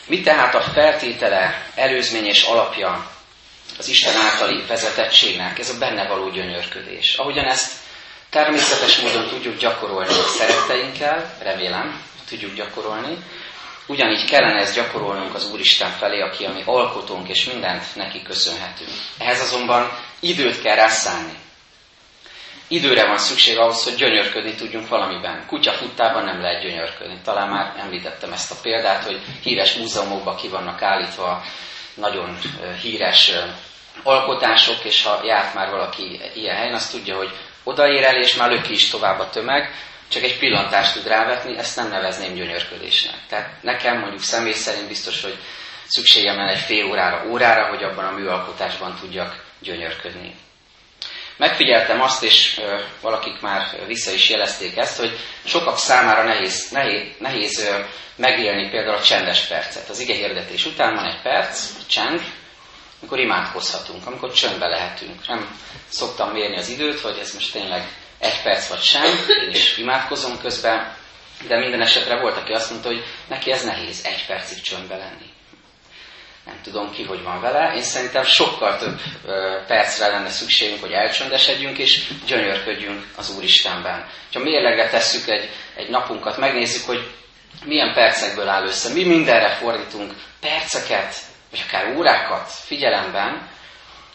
Mi 0.07 0.21
tehát 0.21 0.55
a 0.55 0.61
feltétele, 0.61 1.67
előzmény 1.75 2.27
és 2.27 2.43
alapja 2.43 3.11
az 3.79 3.89
Isten 3.89 4.17
általi 4.17 4.65
vezetettségnek? 4.67 5.59
Ez 5.59 5.71
a 5.71 5.79
benne 5.79 6.09
való 6.09 6.31
gyönyörködés. 6.31 7.15
Ahogyan 7.15 7.47
ezt 7.47 7.81
Természetes 8.33 9.01
módon 9.01 9.29
tudjuk 9.29 9.59
gyakorolni 9.59 10.09
a 10.09 10.29
szeretteinkkel, 10.39 11.35
remélem, 11.43 12.03
tudjuk 12.29 12.55
gyakorolni. 12.55 13.17
Ugyanígy 13.93 14.25
kellene 14.25 14.61
ezt 14.61 14.75
gyakorolnunk 14.75 15.35
az 15.35 15.51
Úristen 15.51 15.91
felé, 15.91 16.21
aki 16.21 16.45
a 16.45 16.53
mi 16.53 16.63
alkotónk, 16.65 17.29
és 17.29 17.45
mindent 17.45 17.85
neki 17.95 18.23
köszönhetünk. 18.23 18.91
Ehhez 19.19 19.41
azonban 19.41 19.91
időt 20.21 20.63
kell 20.63 20.77
rászállni. 20.77 21.37
időre 22.69 23.07
van 23.07 23.19
szükség 23.19 23.59
ahhoz, 23.59 23.85
hogy 23.85 23.95
gyönyörködni 23.95 24.55
tudjunk 24.55 24.89
valamiben. 24.89 25.45
Kutyafuttában 25.47 26.25
nem 26.25 26.41
lehet 26.41 26.63
gyönyörködni. 26.63 27.19
Talán 27.25 27.49
már 27.49 27.75
említettem 27.79 28.33
ezt 28.33 28.51
a 28.51 28.57
példát, 28.63 29.05
hogy 29.05 29.21
híres 29.43 29.75
múzeumokban 29.75 30.37
ki 30.37 30.49
vannak 30.49 30.83
állítva 30.83 31.43
nagyon 31.95 32.39
híres 32.83 33.33
alkotások, 34.03 34.85
és 34.85 35.03
ha 35.03 35.21
járt 35.25 35.55
már 35.55 35.71
valaki 35.71 36.21
ilyen 36.35 36.57
helyen, 36.57 36.75
azt 36.75 36.93
tudja, 36.93 37.17
hogy 37.17 37.31
odaér 37.65 38.05
el, 38.05 38.17
és 38.17 38.35
már 38.35 38.51
löki 38.51 38.73
is 38.73 38.89
tovább 38.89 39.19
a 39.19 39.31
tömeg, 39.31 39.75
csak 40.13 40.23
egy 40.23 40.39
pillantást 40.39 40.95
tud 40.95 41.07
rávetni, 41.07 41.59
ezt 41.59 41.77
nem 41.77 41.89
nevezném 41.89 42.35
gyönyörködésnek. 42.35 43.15
Tehát 43.29 43.63
nekem 43.63 43.99
mondjuk 43.99 44.23
személy 44.23 44.53
szerint 44.53 44.89
biztos, 44.89 45.23
hogy 45.23 45.39
szükségem 45.87 46.37
lenne 46.37 46.51
egy 46.51 46.59
fél 46.59 46.85
órára, 46.85 47.27
órára, 47.29 47.69
hogy 47.69 47.83
abban 47.83 48.05
a 48.05 48.11
műalkotásban 48.11 48.97
tudjak 49.01 49.45
gyönyörködni. 49.61 50.35
Megfigyeltem 51.37 52.01
azt, 52.01 52.23
és 52.23 52.59
ö, 52.59 52.81
valakik 53.01 53.41
már 53.41 53.87
vissza 53.87 54.11
is 54.11 54.29
jelezték 54.29 54.77
ezt, 54.77 54.99
hogy 54.99 55.19
sokak 55.45 55.79
számára 55.79 56.23
nehéz, 56.23 56.71
nehéz, 56.71 57.15
nehéz 57.19 57.59
ö, 57.59 57.79
megélni 58.17 58.71
például 58.71 58.97
a 58.97 59.03
csendes 59.03 59.41
percet. 59.41 59.89
Az 59.89 60.01
ige 60.01 60.15
hirdetés 60.15 60.67
után 60.67 60.95
van 60.95 61.05
egy 61.05 61.23
perc, 61.23 61.69
egy 61.79 61.87
csend, 61.87 62.23
amikor 63.01 63.19
imádkozhatunk, 63.19 64.07
amikor 64.07 64.33
csöndbe 64.33 64.67
lehetünk. 64.67 65.29
Nem 65.29 65.59
szoktam 65.89 66.31
mérni 66.31 66.57
az 66.57 66.69
időt, 66.69 67.01
hogy 67.01 67.19
ez 67.19 67.35
most 67.35 67.53
tényleg 67.53 68.02
egy 68.23 68.43
perc 68.43 68.69
vagy 68.69 68.83
sem, 68.83 69.05
én 69.43 69.51
is 69.51 69.77
imádkozom 69.77 70.39
közben, 70.41 70.97
de 71.49 71.59
minden 71.59 71.81
esetre 71.81 72.21
volt, 72.21 72.37
aki 72.37 72.53
azt 72.53 72.71
mondta, 72.71 72.89
hogy 72.89 73.05
neki 73.29 73.53
ez 73.53 73.65
nehéz 73.65 74.05
egy 74.05 74.27
percig 74.27 74.61
csöndbe 74.61 74.97
lenni. 74.97 75.31
Nem 76.47 76.61
tudom 76.63 76.93
ki, 76.93 77.03
hogy 77.05 77.23
van 77.23 77.41
vele. 77.41 77.75
Én 77.75 77.83
szerintem 77.83 78.25
sokkal 78.25 78.79
több 78.79 79.01
ö, 79.27 79.59
percre 79.67 80.07
lenne 80.07 80.29
szükségünk, 80.29 80.81
hogy 80.81 80.93
elcsöndesedjünk 80.93 81.79
és 81.79 82.09
gyönyörködjünk 82.27 83.05
az 83.17 83.37
Úristenben. 83.37 84.09
Ha 84.33 84.39
mérlegre 84.39 84.89
tesszük 84.89 85.29
egy, 85.29 85.51
egy 85.77 85.89
napunkat, 85.89 86.37
megnézzük, 86.37 86.87
hogy 86.87 87.11
milyen 87.65 87.95
percekből 87.95 88.49
áll 88.49 88.67
össze, 88.67 88.93
mi 88.93 89.05
mindenre 89.05 89.49
fordítunk 89.49 90.13
perceket, 90.41 91.15
vagy 91.51 91.65
akár 91.69 91.97
órákat 91.97 92.51
figyelemben, 92.51 93.49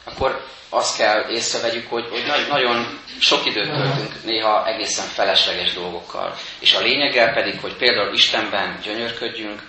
akkor 0.08 0.46
azt 0.70 0.98
kell 0.98 1.30
észrevegyük, 1.30 1.90
hogy, 1.90 2.08
hogy 2.10 2.46
nagyon 2.50 3.00
sok 3.20 3.46
időt 3.46 3.72
töltünk 3.72 4.24
néha 4.24 4.68
egészen 4.68 5.06
felesleges 5.06 5.74
dolgokkal. 5.74 6.36
És 6.60 6.74
a 6.74 6.80
lényeggel 6.80 7.34
pedig, 7.34 7.60
hogy 7.62 7.76
például 7.76 8.14
Istenben 8.14 8.80
gyönyörködjünk, 8.84 9.62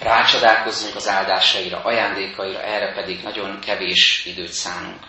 rácsodálkozzunk 0.00 0.96
az 0.96 1.08
áldásaira, 1.08 1.80
ajándékaira, 1.82 2.62
erre 2.62 2.92
pedig 2.92 3.22
nagyon 3.22 3.58
kevés 3.60 4.22
időt 4.26 4.52
szánunk. 4.52 5.00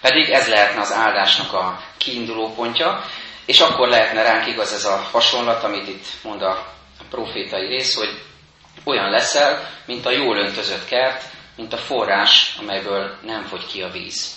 Pedig 0.00 0.30
ez 0.30 0.48
lehetne 0.48 0.80
az 0.80 0.92
áldásnak 0.92 1.52
a 1.52 1.80
kiinduló 1.96 2.52
pontja, 2.54 3.04
és 3.46 3.60
akkor 3.60 3.88
lehetne 3.88 4.22
ránk 4.22 4.46
igaz 4.46 4.72
ez 4.72 4.84
a 4.84 5.08
hasonlat, 5.12 5.64
amit 5.64 5.88
itt 5.88 6.06
mond 6.22 6.42
a 6.42 6.66
profétai 7.10 7.66
rész, 7.66 7.94
hogy 7.94 8.22
olyan 8.84 9.10
leszel, 9.10 9.70
mint 9.86 10.06
a 10.06 10.10
jól 10.10 10.38
öntözött 10.38 10.84
kert, 10.84 11.22
mint 11.56 11.72
a 11.72 11.76
forrás, 11.76 12.56
amelyből 12.60 13.18
nem 13.22 13.44
fogy 13.44 13.66
ki 13.66 13.82
a 13.82 13.90
víz. 13.90 14.34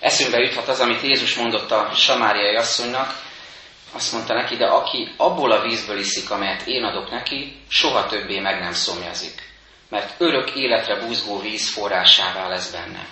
Eszünkbe 0.00 0.38
juthat 0.38 0.68
az, 0.68 0.80
amit 0.80 1.02
Jézus 1.02 1.34
mondott 1.34 1.70
a 1.70 1.90
samáriai 1.94 2.54
asszonynak, 2.54 3.14
azt 3.92 4.12
mondta 4.12 4.34
neki, 4.34 4.56
de 4.56 4.66
aki 4.66 5.14
abból 5.16 5.52
a 5.52 5.62
vízből 5.62 5.98
iszik, 5.98 6.30
amelyet 6.30 6.66
én 6.66 6.84
adok 6.84 7.10
neki, 7.10 7.62
soha 7.68 8.06
többé 8.06 8.40
meg 8.40 8.60
nem 8.60 8.72
szomjazik, 8.72 9.42
mert 9.88 10.14
örök 10.18 10.50
életre 10.50 10.96
búzgó 10.96 11.40
víz 11.40 11.72
forrásává 11.72 12.48
lesz 12.48 12.70
benne. 12.70 13.06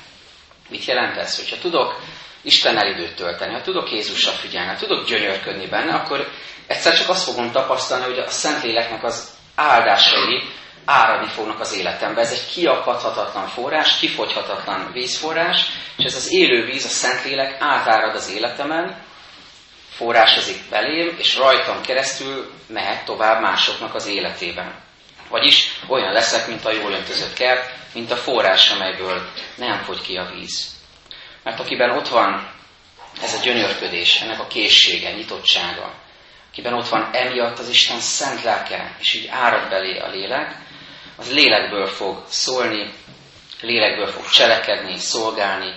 Mit 0.69 0.85
jelent 0.85 1.17
ez? 1.17 1.37
Hogyha 1.37 1.59
tudok 1.59 2.01
Istennel 2.43 2.91
időt 2.91 3.17
tölteni, 3.17 3.53
ha 3.53 3.61
tudok 3.61 3.91
Jézusra 3.91 4.31
figyelni, 4.31 4.69
ha 4.69 4.77
tudok 4.77 5.07
gyönyörködni 5.07 5.67
benne, 5.67 5.95
akkor 5.95 6.29
egyszer 6.67 6.95
csak 6.95 7.09
azt 7.09 7.25
fogom 7.25 7.51
tapasztalni, 7.51 8.05
hogy 8.05 8.19
a 8.19 8.31
Szentléleknek 8.31 9.05
az 9.05 9.31
áldásai 9.55 10.43
áradni 10.85 11.29
fognak 11.29 11.61
az 11.61 11.73
életembe. 11.73 12.21
Ez 12.21 12.33
egy 12.33 12.47
kiakadhatatlan 12.53 13.49
forrás, 13.49 13.99
kifogyhatatlan 13.99 14.91
vízforrás, 14.93 15.67
és 15.97 16.05
ez 16.05 16.15
az 16.15 16.33
élő 16.33 16.65
víz, 16.65 16.85
a 16.85 16.89
Szentlélek 16.89 17.57
átárad 17.61 18.15
az 18.15 18.31
életemen, 18.31 19.03
forrásozik 19.91 20.69
belém, 20.71 21.17
és 21.19 21.37
rajtam 21.37 21.83
keresztül 21.83 22.53
mehet 22.67 23.05
tovább 23.05 23.41
másoknak 23.41 23.95
az 23.95 24.07
életében. 24.07 24.83
Vagyis 25.29 25.81
olyan 25.89 26.13
leszek, 26.13 26.47
mint 26.47 26.65
a 26.65 26.73
jól 26.73 26.93
öntözött 26.93 27.35
kert, 27.35 27.73
mint 27.95 28.11
a 28.11 28.17
forrás, 28.17 28.71
amelyből 28.71 29.31
nem 29.57 29.83
fogy 29.83 30.01
ki 30.01 30.17
a 30.17 30.31
víz. 30.35 30.73
Mert 31.43 31.61
akiben 31.61 31.91
ott 31.91 32.09
van 32.09 32.51
ez 33.23 33.35
a 33.35 33.43
gyönyörködés, 33.43 34.21
ennek 34.21 34.41
a 34.41 34.47
készsége, 34.47 35.13
nyitottsága, 35.13 35.95
akiben 36.51 36.75
ott 36.75 36.89
van 36.89 37.11
emiatt 37.13 37.59
az 37.59 37.69
Isten 37.69 38.01
szent 38.01 38.43
lelke, 38.43 38.97
és 39.01 39.15
így 39.15 39.29
árad 39.31 39.69
belé 39.69 39.99
a 39.99 40.09
lélek, 40.09 40.57
az 41.17 41.33
lélekből 41.33 41.87
fog 41.87 42.25
szólni, 42.29 42.93
lélekből 43.61 44.07
fog 44.07 44.29
cselekedni, 44.29 44.99
szolgálni, 44.99 45.75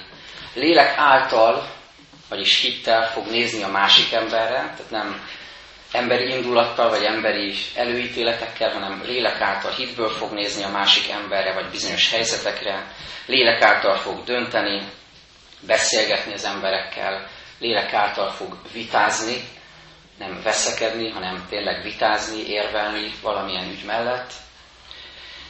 lélek 0.54 0.98
által, 0.98 1.70
vagyis 2.30 2.62
hittel 2.62 3.12
fog 3.12 3.28
nézni 3.28 3.64
a 3.64 3.68
másik 3.68 4.12
emberre, 4.12 4.58
tehát 4.58 4.90
nem 4.90 5.28
emberi 5.92 6.30
indulattal, 6.30 6.90
vagy 6.90 7.04
emberi 7.04 7.54
előítéletekkel, 7.76 8.72
hanem 8.72 9.02
lélek 9.06 9.42
által 9.42 9.72
hitből 9.72 10.10
fog 10.10 10.32
nézni 10.32 10.64
a 10.64 10.70
másik 10.70 11.10
emberre, 11.10 11.54
vagy 11.54 11.70
bizonyos 11.70 12.10
helyzetekre, 12.10 12.92
lélek 13.26 13.62
által 13.62 13.96
fog 13.96 14.24
dönteni, 14.24 14.82
beszélgetni 15.60 16.34
az 16.34 16.46
emberekkel, 16.46 17.30
lélek 17.60 17.94
által 17.94 18.32
fog 18.32 18.58
vitázni, 18.74 19.42
nem 20.18 20.42
veszekedni, 20.44 21.10
hanem 21.10 21.46
tényleg 21.50 21.84
vitázni, 21.84 22.48
érvelni 22.48 23.14
valamilyen 23.22 23.70
ügy 23.70 23.86
mellett. 23.86 24.32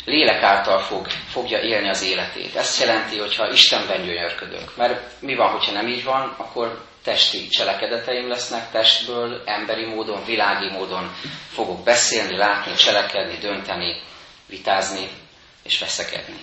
Lélek 0.08 0.44
által 0.44 0.80
fog, 0.80 1.08
fogja 1.08 1.60
élni 1.60 1.90
az 1.90 2.04
életét. 2.04 2.56
Ezt 2.56 2.80
jelenti, 2.80 3.18
hogyha 3.18 3.52
Istenben 3.52 4.06
gyönyörködök. 4.06 4.76
Mert 4.76 5.22
mi 5.22 5.36
van, 5.36 5.52
hogyha 5.52 5.72
nem 5.72 5.88
így 5.88 6.04
van, 6.04 6.36
akkor 6.38 6.84
testi 7.04 7.48
cselekedeteim 7.48 8.28
lesznek, 8.28 8.72
testből, 8.72 9.42
emberi 9.46 9.86
módon, 9.86 10.26
világi 10.26 10.70
módon 10.70 11.16
fogok 11.52 11.84
beszélni, 11.84 12.38
látni, 12.38 12.74
cselekedni, 12.74 13.38
dönteni, 13.38 14.02
vitázni 14.46 15.10
és 15.64 15.80
veszekedni. 15.80 16.40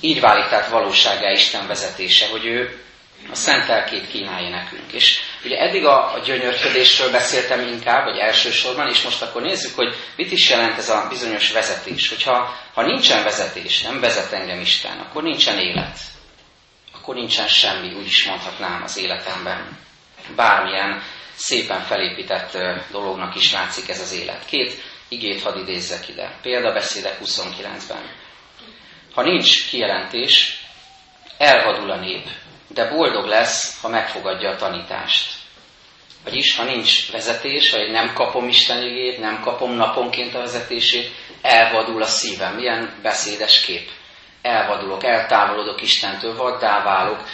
Így 0.00 0.20
válik 0.20 0.48
tehát 0.48 0.68
valóságá 0.68 1.30
Isten 1.30 1.66
vezetése, 1.66 2.28
hogy 2.28 2.46
ő 2.46 2.82
a 3.30 3.34
szent 3.34 3.66
lelkét 3.66 4.08
kínálja 4.08 4.48
nekünk. 4.48 4.92
És 4.92 5.20
ugye 5.44 5.56
eddig 5.56 5.84
a, 5.84 6.12
a 6.14 6.18
gyönyörködésről 6.18 7.10
beszéltem 7.10 7.60
inkább, 7.60 8.04
vagy 8.04 8.18
elsősorban, 8.18 8.88
és 8.88 9.02
most 9.02 9.22
akkor 9.22 9.42
nézzük, 9.42 9.74
hogy 9.74 9.94
mit 10.16 10.32
is 10.32 10.50
jelent 10.50 10.78
ez 10.78 10.88
a 10.88 11.06
bizonyos 11.08 11.52
vezetés. 11.52 12.08
Hogyha 12.08 12.54
ha 12.74 12.82
nincsen 12.82 13.22
vezetés, 13.22 13.82
nem 13.82 14.00
vezet 14.00 14.32
engem 14.32 14.60
Isten, 14.60 14.98
akkor 14.98 15.22
nincsen 15.22 15.58
élet. 15.58 15.98
Akkor 16.92 17.14
nincsen 17.14 17.48
semmi, 17.48 17.94
úgy 17.94 18.06
is 18.06 18.26
mondhatnám 18.26 18.82
az 18.82 18.98
életemben. 18.98 19.78
Bármilyen 20.36 21.02
szépen 21.34 21.80
felépített 21.80 22.58
dolognak 22.90 23.34
is 23.34 23.52
látszik 23.52 23.88
ez 23.88 24.00
az 24.00 24.12
élet. 24.12 24.44
Két 24.44 24.82
igét 25.08 25.42
hadd 25.42 25.58
idézzek 25.58 26.08
ide. 26.08 26.38
Példabeszédek 26.42 27.18
29-ben. 27.24 28.10
Ha 29.14 29.22
nincs 29.22 29.68
kijelentés, 29.68 30.60
elvadul 31.38 31.90
a 31.90 31.96
nép, 31.96 32.28
de 32.74 32.88
boldog 32.88 33.26
lesz, 33.26 33.80
ha 33.80 33.88
megfogadja 33.88 34.50
a 34.50 34.56
tanítást. 34.56 35.32
Vagyis, 36.24 36.56
ha 36.56 36.64
nincs 36.64 37.12
vezetés, 37.12 37.70
vagy 37.70 37.90
nem 37.90 38.12
kapom 38.12 38.48
Isten 38.48 38.82
igét, 38.82 39.18
nem 39.18 39.40
kapom 39.40 39.72
naponként 39.72 40.34
a 40.34 40.38
vezetését, 40.38 41.10
elvadul 41.42 42.02
a 42.02 42.06
szívem. 42.06 42.54
Milyen 42.54 42.98
beszédes 43.02 43.60
kép. 43.60 43.88
Elvadulok, 44.42 45.04
eltávolodok 45.04 45.82
Istentől, 45.82 46.36
vaddá 46.36 46.82
válok, 46.82 47.24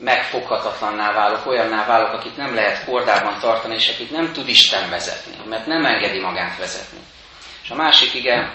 megfoghatatlanná 0.00 1.12
válok, 1.12 1.46
olyanná 1.46 1.86
válok, 1.86 2.12
akit 2.12 2.36
nem 2.36 2.54
lehet 2.54 2.84
kordában 2.84 3.38
tartani, 3.38 3.74
és 3.74 3.88
akit 3.88 4.10
nem 4.10 4.32
tud 4.32 4.48
Isten 4.48 4.90
vezetni, 4.90 5.36
mert 5.48 5.66
nem 5.66 5.84
engedi 5.84 6.20
magát 6.20 6.58
vezetni. 6.58 6.98
És 7.62 7.70
a 7.70 7.74
másik 7.74 8.14
igen, 8.14 8.52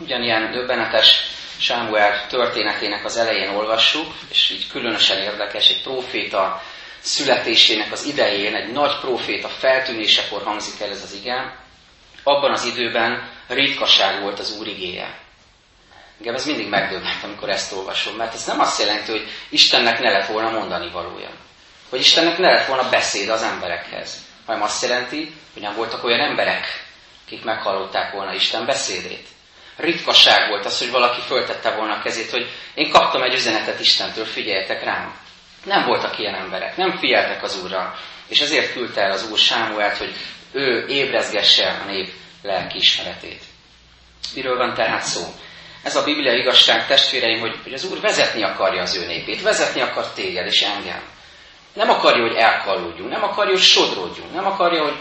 ugyanilyen 0.00 0.50
döbbenetes 0.52 1.35
Sámuel 1.58 2.26
történetének 2.26 3.04
az 3.04 3.16
elején 3.16 3.48
olvassuk, 3.48 4.14
és 4.28 4.50
így 4.50 4.68
különösen 4.68 5.18
érdekes, 5.18 5.68
egy 5.68 5.82
próféta 5.82 6.62
születésének 7.00 7.92
az 7.92 8.04
idején, 8.04 8.54
egy 8.54 8.72
nagy 8.72 8.98
próféta 9.00 9.48
feltűnésekor 9.48 10.42
hangzik 10.42 10.80
el 10.80 10.90
ez 10.90 11.02
az 11.02 11.14
igen, 11.14 11.54
abban 12.22 12.52
az 12.52 12.64
időben 12.64 13.30
ritkaság 13.48 14.20
volt 14.22 14.38
az 14.38 14.58
Úr 14.58 14.66
igéje. 14.66 15.18
Engem 16.18 16.34
ez 16.34 16.46
mindig 16.46 16.68
megdöbbent, 16.68 17.22
amikor 17.22 17.48
ezt 17.48 17.72
olvasom, 17.72 18.14
mert 18.16 18.34
ez 18.34 18.46
nem 18.46 18.60
azt 18.60 18.80
jelenti, 18.80 19.10
hogy 19.10 19.28
Istennek 19.48 20.00
ne 20.00 20.10
lett 20.10 20.26
volna 20.26 20.50
mondani 20.50 20.90
valója. 20.90 21.30
Hogy 21.88 22.00
Istennek 22.00 22.38
ne 22.38 22.50
lett 22.50 22.66
volna 22.66 22.88
beszéd 22.88 23.28
az 23.28 23.42
emberekhez. 23.42 24.24
Hanem 24.46 24.62
azt 24.62 24.82
jelenti, 24.82 25.34
hogy 25.52 25.62
nem 25.62 25.74
voltak 25.74 26.04
olyan 26.04 26.20
emberek, 26.20 26.84
akik 27.26 27.44
meghallották 27.44 28.12
volna 28.12 28.34
Isten 28.34 28.66
beszédét 28.66 29.26
ritkaság 29.76 30.48
volt 30.48 30.64
az, 30.64 30.78
hogy 30.78 30.90
valaki 30.90 31.20
föltette 31.20 31.70
volna 31.70 31.94
a 31.94 32.02
kezét, 32.02 32.30
hogy 32.30 32.50
én 32.74 32.90
kaptam 32.90 33.22
egy 33.22 33.34
üzenetet 33.34 33.80
Istentől, 33.80 34.24
figyeljetek 34.24 34.84
rám. 34.84 35.14
Nem 35.64 35.86
voltak 35.86 36.18
ilyen 36.18 36.34
emberek, 36.34 36.76
nem 36.76 36.98
figyeltek 36.98 37.42
az 37.42 37.62
Úrra, 37.62 37.94
és 38.28 38.40
ezért 38.40 38.72
küldte 38.72 39.00
el 39.00 39.10
az 39.10 39.30
Úr 39.30 39.38
Sámuelt, 39.38 39.96
hogy 39.96 40.12
ő 40.52 40.86
ébrezgesse 40.88 41.68
a 41.68 41.90
nép 41.90 42.12
lelkiismeretét. 42.42 43.42
Miről 44.34 44.56
van 44.56 44.74
tehát 44.74 45.02
szó? 45.02 45.22
Ez 45.82 45.96
a 45.96 46.04
Biblia 46.04 46.32
igazság, 46.32 46.86
testvéreim, 46.86 47.40
hogy, 47.40 47.58
hogy 47.62 47.72
az 47.72 47.84
Úr 47.84 48.00
vezetni 48.00 48.42
akarja 48.42 48.82
az 48.82 48.96
ő 48.96 49.06
népét, 49.06 49.42
vezetni 49.42 49.80
akar 49.80 50.12
téged 50.12 50.46
és 50.46 50.62
engem. 50.62 51.02
Nem 51.72 51.90
akarja, 51.90 52.26
hogy 52.26 52.36
elkallódjunk, 52.36 53.10
nem 53.10 53.22
akarja, 53.22 53.52
hogy 53.52 53.62
sodródjunk, 53.62 54.32
nem 54.32 54.46
akarja, 54.46 54.82
hogy 54.82 54.96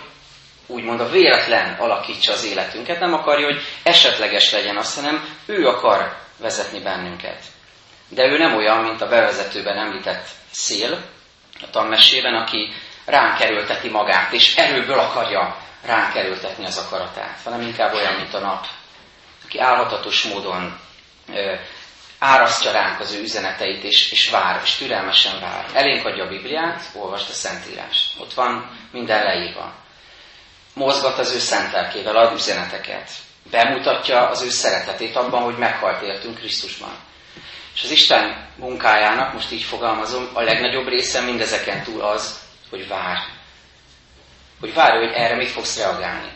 úgymond 0.67 1.00
a 1.00 1.10
véletlen 1.10 1.74
alakítsa 1.79 2.34
az 2.34 2.45
életünket, 2.45 3.00
nem 3.00 3.13
akarja, 3.13 3.45
hogy 3.45 3.62
esetleges 3.84 4.51
legyen 4.51 4.77
azt, 4.77 4.95
hanem 4.95 5.38
ő 5.45 5.67
akar 5.67 6.15
vezetni 6.39 6.79
bennünket. 6.79 7.43
De 8.10 8.24
ő 8.24 8.38
nem 8.38 8.55
olyan, 8.55 8.77
mint 8.77 9.01
a 9.01 9.07
bevezetőben 9.07 9.77
említett 9.77 10.27
szél, 10.51 11.00
a 11.62 11.69
tanmesében, 11.69 12.34
aki 12.34 12.74
ránk 13.05 13.39
erőlteti 13.39 13.89
magát, 13.89 14.31
és 14.31 14.55
erőből 14.55 15.00
akarja 15.00 15.57
ránk 15.86 16.15
erőltetni 16.15 16.65
az 16.65 16.77
akaratát, 16.77 17.39
hanem 17.43 17.62
inkább 17.62 17.93
olyan, 17.93 18.15
mint 18.15 18.34
a 18.34 18.39
nap, 18.39 18.65
aki 19.45 19.60
álhatatos 19.60 20.24
módon 20.24 20.79
ö, 21.34 21.53
árasztja 22.19 22.72
ránk 22.72 23.00
az 23.00 23.13
ő 23.13 23.22
üzeneteit, 23.22 23.84
és, 23.84 24.12
és 24.12 24.29
vár, 24.29 24.62
és 24.63 24.75
türelmesen 24.75 25.39
vár. 25.39 25.65
Elénk 25.74 26.05
adja 26.05 26.24
a 26.24 26.27
Bibliát, 26.27 26.84
olvasd 26.93 27.29
a 27.29 27.34
Szentírást. 27.34 28.19
Ott 28.19 28.34
van 28.34 28.77
minden 28.91 29.24
leírva. 29.24 29.74
Mozgat 30.75 31.17
az 31.17 31.34
ő 31.34 31.38
szent 31.38 31.72
lelkével, 31.72 32.15
ad 32.15 32.34
üzeneteket. 32.34 33.10
Bemutatja 33.51 34.27
az 34.27 34.41
ő 34.41 34.50
szeretetét 34.50 35.15
abban, 35.15 35.41
hogy 35.41 35.58
meghalt 35.58 36.01
értünk 36.01 36.38
Krisztusban. 36.38 36.94
És 37.75 37.84
az 37.84 37.91
Isten 37.91 38.48
munkájának, 38.55 39.34
most 39.34 39.51
így 39.51 39.63
fogalmazom, 39.63 40.29
a 40.34 40.41
legnagyobb 40.41 40.88
része 40.88 41.22
mindezeken 41.22 41.84
túl 41.84 42.01
az, 42.01 42.39
hogy 42.70 42.88
vár. 42.88 43.17
Hogy 44.60 44.74
várja, 44.74 45.08
hogy 45.08 45.13
erre 45.15 45.36
mit 45.36 45.48
fogsz 45.48 45.77
reagálni. 45.77 46.32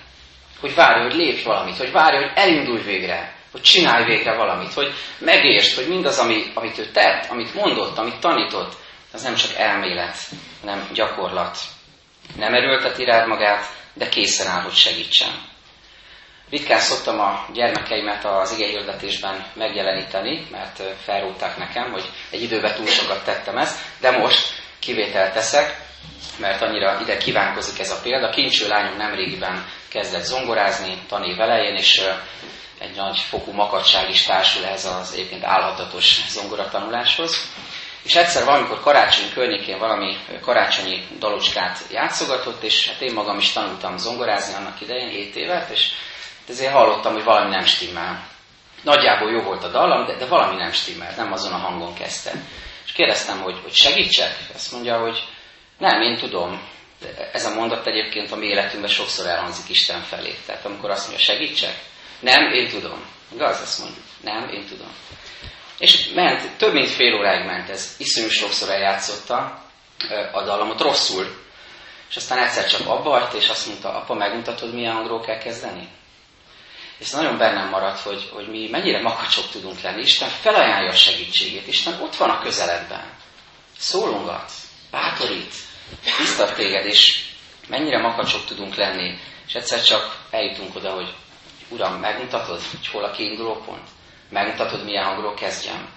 Hogy 0.60 0.76
várja, 0.76 1.04
hogy 1.04 1.16
lépj 1.16 1.44
valamit. 1.44 1.78
Hogy 1.78 1.92
várja, 1.92 2.20
hogy 2.20 2.32
elindulj 2.36 2.82
végre. 2.82 3.36
Hogy 3.52 3.62
csinálj 3.62 4.06
végre 4.06 4.36
valamit. 4.36 4.74
Hogy 4.74 4.94
megértsd, 5.18 5.76
hogy 5.76 5.88
mindaz, 5.88 6.18
ami, 6.18 6.52
amit 6.54 6.78
ő 6.78 6.86
tett, 6.86 7.30
amit 7.30 7.54
mondott, 7.54 7.98
amit 7.98 8.20
tanított, 8.20 8.74
az 9.14 9.24
nem 9.24 9.36
csak 9.36 9.54
elmélet, 9.58 10.18
hanem 10.62 10.90
gyakorlat. 10.94 11.58
Nem 12.36 12.54
erőlteti 12.54 13.04
rád 13.04 13.28
magát, 13.28 13.66
de 14.00 14.10
készen 14.10 14.48
áll, 14.48 14.62
hogy 14.62 14.74
segítsen. 14.74 15.48
Ritkán 16.50 16.80
szoktam 16.80 17.20
a 17.20 17.46
gyermekeimet 17.54 18.26
az 18.26 18.56
hirdetésben 18.56 19.46
megjeleníteni, 19.54 20.48
mert 20.52 20.82
felrótták 21.04 21.58
nekem, 21.58 21.92
hogy 21.92 22.10
egy 22.30 22.42
időben 22.42 22.76
túl 22.76 22.88
sokat 22.88 23.24
tettem 23.26 23.58
ezt, 23.58 23.80
de 24.00 24.12
most 24.12 24.48
kivételt 24.80 25.34
teszek, 25.34 25.82
mert 26.38 26.62
annyira 26.62 27.00
ide 27.02 27.18
kívánkozik 27.18 27.80
ez 27.80 27.92
a 27.92 28.00
példa. 28.04 28.30
Kincső 28.30 28.68
lányom 28.68 28.98
nemrégiben 28.98 29.66
kezdett 29.88 30.24
zongorázni 30.24 30.98
tanév 31.08 31.40
elején, 31.40 31.76
és 31.76 32.02
egy 32.80 32.96
nagy 32.96 33.20
fokú 33.20 33.52
makadság 33.52 34.10
is 34.10 34.24
társul 34.24 34.66
ehhez 34.66 34.86
az 34.86 35.14
egyébként 35.14 35.44
állhatatos 35.44 36.20
zongoratanuláshoz. 36.30 37.52
És 38.04 38.16
egyszer 38.16 38.46
valamikor 38.46 38.80
karácsony 38.80 39.34
környékén 39.34 39.78
valami 39.78 40.18
karácsonyi 40.42 41.08
dalocskát 41.20 41.80
játszogatott, 41.92 42.64
és 42.64 42.88
hát 42.88 43.02
én 43.02 43.14
magam 43.14 43.38
is 43.38 43.52
tanultam 43.52 43.98
zongorázni 43.98 44.54
annak 44.54 44.82
idején, 44.82 45.10
7 45.10 45.36
évet, 45.36 45.70
és 45.70 45.92
ezért 46.50 46.72
hallottam, 46.72 47.14
hogy 47.14 47.24
valami 47.24 47.50
nem 47.50 47.66
stimmel. 47.66 48.28
Nagyjából 48.84 49.32
jó 49.32 49.42
volt 49.42 49.64
a 49.64 49.68
dallam, 49.68 50.06
de, 50.06 50.16
de 50.16 50.26
valami 50.26 50.56
nem 50.56 50.72
stimmel, 50.72 51.14
nem 51.16 51.32
azon 51.32 51.54
a 51.54 51.58
hangon 51.58 51.94
kezdte. 51.94 52.32
És 52.86 52.92
kérdeztem, 52.92 53.42
hogy, 53.42 53.60
hogy 53.64 53.74
segítsek? 53.74 54.38
Azt 54.54 54.72
mondja, 54.72 55.00
hogy 55.00 55.24
nem, 55.78 56.02
én 56.02 56.18
tudom. 56.18 56.62
De 57.00 57.30
ez 57.32 57.46
a 57.46 57.54
mondat 57.54 57.88
egyébként 57.88 58.32
a 58.32 58.36
mi 58.36 58.46
életünkben 58.46 58.92
sokszor 58.92 59.26
elhangzik 59.26 59.70
Isten 59.70 60.02
felé. 60.02 60.36
Tehát 60.46 60.66
amikor 60.66 60.90
azt 60.90 61.08
mondja, 61.08 61.26
segítsek? 61.26 61.80
Nem, 62.20 62.54
én 62.54 62.70
tudom. 62.70 63.06
Igaz, 63.34 63.62
azt 63.62 63.80
mondjuk. 63.80 64.04
Nem, 64.22 64.50
én 64.50 64.66
tudom. 64.66 64.92
És 65.80 66.10
ment, 66.14 66.58
több 66.58 66.74
mint 66.74 66.90
fél 66.90 67.16
óráig 67.16 67.46
ment 67.46 67.70
ez. 67.70 67.96
Iszonyú 67.98 68.30
sokszor 68.30 68.70
eljátszotta 68.70 69.64
a 70.32 70.42
dallamot 70.44 70.82
rosszul. 70.82 71.48
És 72.10 72.16
aztán 72.16 72.38
egyszer 72.38 72.68
csak 72.68 72.88
abba 72.88 73.10
hagyta, 73.10 73.38
és 73.38 73.50
azt 73.50 73.68
mondta, 73.68 73.94
apa, 73.94 74.14
megmutatod, 74.14 74.74
milyen 74.74 74.94
hangról 74.94 75.22
kell 75.22 75.38
kezdeni? 75.38 75.88
És 76.98 77.10
nagyon 77.10 77.38
bennem 77.38 77.70
maradt, 77.70 78.00
hogy, 78.00 78.30
hogy 78.34 78.48
mi 78.48 78.68
mennyire 78.72 79.02
makacsok 79.02 79.50
tudunk 79.50 79.82
lenni. 79.82 80.02
Isten 80.02 80.30
felajánlja 80.30 80.92
a 80.92 80.96
segítségét. 80.96 81.68
Isten 81.68 82.02
ott 82.02 82.16
van 82.16 82.30
a 82.30 82.40
közeledben. 82.40 83.14
Szólongat, 83.78 84.52
bátorít, 84.92 85.54
biztat 86.18 86.56
téged, 86.56 86.86
és 86.86 87.26
mennyire 87.68 88.02
makacsok 88.02 88.46
tudunk 88.46 88.76
lenni. 88.76 89.18
És 89.48 89.54
egyszer 89.54 89.84
csak 89.84 90.18
eljutunk 90.30 90.76
oda, 90.76 90.92
hogy 90.92 91.14
Uram, 91.70 92.00
megmutatod, 92.00 92.62
hogy 92.72 92.88
hol 92.88 93.04
a 93.04 93.12
kiinduló 93.12 93.54
pont? 93.66 93.88
Megmutatod, 94.30 94.84
milyen 94.84 95.06
hangról 95.06 95.34
kezdjem? 95.34 95.90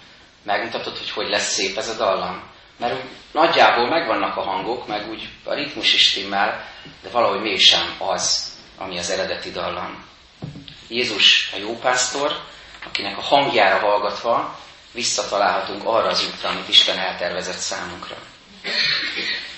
Megmutatod, 0.43 0.97
hogy 0.97 1.11
hogy 1.11 1.29
lesz 1.29 1.53
szép 1.53 1.77
ez 1.77 1.89
a 1.89 1.97
dallam? 1.97 2.51
Mert 2.79 3.03
nagyjából 3.33 3.89
megvannak 3.89 4.37
a 4.37 4.43
hangok, 4.43 4.87
meg 4.87 5.11
úgy 5.11 5.29
a 5.45 5.55
ritmus 5.55 5.95
is 5.95 6.09
stimmel, 6.09 6.69
de 7.03 7.09
valahogy 7.09 7.41
mégsem 7.41 7.95
az, 7.99 8.53
ami 8.79 8.99
az 8.99 9.11
eredeti 9.11 9.51
dallam. 9.51 10.05
Jézus 10.89 11.53
a 11.55 11.59
jó 11.59 11.79
pásztor, 11.79 12.41
akinek 12.87 13.19
a 13.19 13.21
hangjára 13.21 13.79
hallgatva 13.79 14.59
visszatalálhatunk 14.93 15.85
arra 15.85 16.09
az 16.09 16.29
útra, 16.35 16.49
amit 16.49 16.69
Isten 16.69 16.99
eltervezett 16.99 17.57
számunkra. 17.57 18.17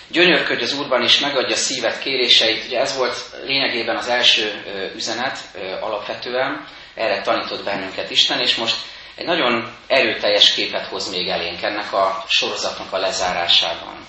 Gyönyörködj 0.08 0.62
az 0.62 0.78
Úrban 0.78 1.02
és 1.02 1.18
megadja 1.18 1.56
szívet 1.56 1.98
kéréseit. 1.98 2.64
Ugye 2.64 2.80
ez 2.80 2.96
volt 2.96 3.16
lényegében 3.44 3.96
az 3.96 4.08
első 4.08 4.62
üzenet 4.94 5.38
alapvetően, 5.80 6.66
erre 6.94 7.22
tanított 7.22 7.64
bennünket 7.64 8.10
Isten, 8.10 8.40
és 8.40 8.54
most 8.56 8.76
egy 9.14 9.26
nagyon 9.26 9.76
erőteljes 9.86 10.54
képet 10.54 10.86
hoz 10.86 11.10
még 11.10 11.28
elénk 11.28 11.62
ennek 11.62 11.92
a 11.92 12.24
sorozatnak 12.28 12.92
a 12.92 12.98
lezárásában. 12.98 14.06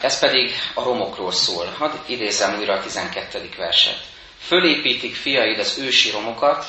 Ez 0.00 0.18
pedig 0.18 0.52
a 0.74 0.82
romokról 0.82 1.32
szól. 1.32 1.66
Hadd 1.78 1.92
idézem 2.06 2.58
újra 2.58 2.74
a 2.74 2.82
12. 2.82 3.48
verset. 3.56 3.98
Fölépítik 4.38 5.14
fiaid 5.14 5.58
az 5.58 5.78
ősi 5.78 6.10
romokat, 6.10 6.64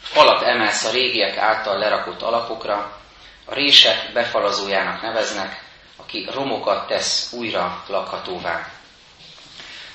falat 0.00 0.42
emelsz 0.42 0.84
a 0.84 0.90
régiek 0.90 1.36
által 1.36 1.78
lerakott 1.78 2.22
alapokra, 2.22 3.00
a 3.44 3.54
rések 3.54 4.12
befalazójának 4.12 5.02
neveznek, 5.02 5.64
aki 5.96 6.28
romokat 6.32 6.86
tesz 6.86 7.32
újra 7.32 7.84
lakhatóvá. 7.86 8.79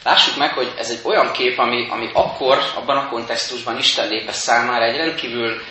Lássuk 0.06 0.38
meg, 0.38 0.54
hogy 0.54 0.74
ez 0.78 0.90
egy 0.90 1.00
olyan 1.04 1.32
kép, 1.32 1.60
ami, 1.60 1.88
ami 1.90 2.10
akkor, 2.14 2.58
abban 2.76 2.98
a 2.98 3.10
kontextusban 3.10 3.78
Isten 3.78 4.08
lépe 4.08 4.32
számára 4.32 4.86
egy 4.86 4.98
rendkívül 4.98 5.62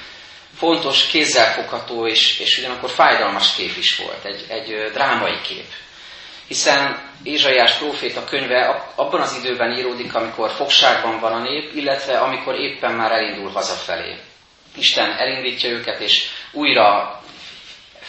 fontos, 0.56 1.06
kézzelfogható 1.06 2.06
és, 2.06 2.38
és 2.38 2.58
ugyanakkor 2.58 2.90
fájdalmas 2.90 3.54
kép 3.54 3.76
is 3.78 3.96
volt, 3.96 4.24
egy, 4.24 4.44
egy 4.48 4.90
drámai 4.92 5.40
kép. 5.40 5.66
Hiszen 6.48 7.10
Ézsaiás 7.22 7.74
próféta 7.74 8.24
könyve 8.24 8.92
abban 8.94 9.20
az 9.20 9.36
időben 9.42 9.78
íródik, 9.78 10.14
amikor 10.14 10.50
fogságban 10.50 11.20
van 11.20 11.32
a 11.32 11.42
nép, 11.42 11.74
illetve 11.74 12.18
amikor 12.18 12.54
éppen 12.54 12.92
már 12.92 13.12
elindul 13.12 13.50
hazafelé. 13.50 14.16
Isten 14.76 15.10
elindítja 15.10 15.70
őket, 15.70 16.00
és 16.00 16.26
újra 16.52 17.20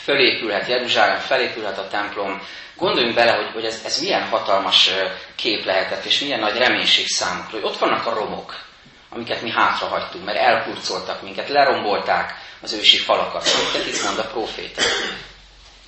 fölépülhet 0.05 0.67
Jeruzsálem, 0.67 1.19
felépülhet 1.19 1.77
a 1.77 1.87
templom. 1.87 2.41
Gondoljunk 2.75 3.15
bele, 3.15 3.31
hogy, 3.31 3.51
hogy 3.53 3.65
ez, 3.65 3.81
ez 3.85 4.01
milyen 4.01 4.27
hatalmas 4.27 4.89
kép 5.35 5.65
lehetett, 5.65 6.05
és 6.05 6.19
milyen 6.19 6.39
nagy 6.39 6.57
reménység 6.57 7.07
számukra, 7.07 7.51
hogy 7.51 7.63
ott 7.63 7.77
vannak 7.77 8.05
a 8.05 8.13
romok, 8.13 8.63
amiket 9.09 9.41
mi 9.41 9.49
hátrahagytunk, 9.49 10.25
mert 10.25 10.37
elkurcoltak 10.37 11.21
minket, 11.21 11.49
lerombolták 11.49 12.33
az 12.61 12.73
ősi 12.73 12.97
falakat. 12.97 13.47
Mit 13.73 13.87
itt 13.87 14.03
mond 14.03 14.19
a 14.19 14.23
próféta? 14.23 14.81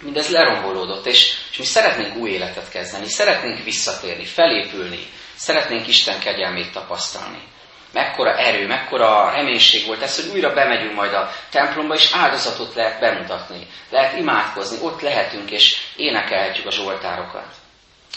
mindez 0.01 0.29
lerombolódott, 0.29 1.05
és, 1.05 1.33
és 1.51 1.57
mi 1.57 1.65
szeretnénk 1.65 2.15
új 2.15 2.29
életet 2.29 2.69
kezdeni, 2.69 3.07
szeretnénk 3.07 3.63
visszatérni, 3.63 4.25
felépülni, 4.25 5.07
szeretnénk 5.35 5.87
Isten 5.87 6.19
kegyelmét 6.19 6.71
tapasztalni. 6.71 7.41
Mekkora 7.93 8.37
erő, 8.37 8.67
mekkora 8.67 9.31
reménység 9.31 9.85
volt 9.85 10.01
ez, 10.01 10.15
hogy 10.15 10.33
újra 10.33 10.53
bemegyünk 10.53 10.93
majd 10.93 11.13
a 11.13 11.31
templomba, 11.49 11.93
és 11.93 12.09
áldozatot 12.13 12.73
lehet 12.73 12.99
bemutatni, 12.99 13.67
lehet 13.89 14.17
imádkozni, 14.17 14.77
ott 14.81 15.01
lehetünk, 15.01 15.51
és 15.51 15.77
énekelhetjük 15.95 16.65
a 16.65 16.71
zsoltárokat. 16.71 17.53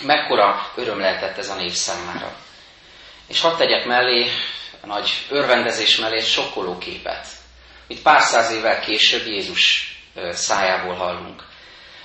Mekkora 0.02 0.70
öröm 0.74 0.98
lehetett 0.98 1.38
ez 1.38 1.48
a 1.48 1.54
név 1.54 1.72
számára. 1.72 2.32
És 3.28 3.40
hadd 3.40 3.56
tegyek 3.56 3.84
mellé, 3.84 4.30
a 4.82 4.86
nagy 4.86 5.10
örvendezés 5.28 5.96
mellé 5.96 6.16
egy 6.16 6.26
sokkoló 6.26 6.78
képet, 6.78 7.26
mit 7.88 8.02
pár 8.02 8.20
száz 8.20 8.52
évvel 8.52 8.80
később 8.80 9.26
Jézus 9.26 9.94
szájából 10.32 10.94
hallunk 10.94 11.48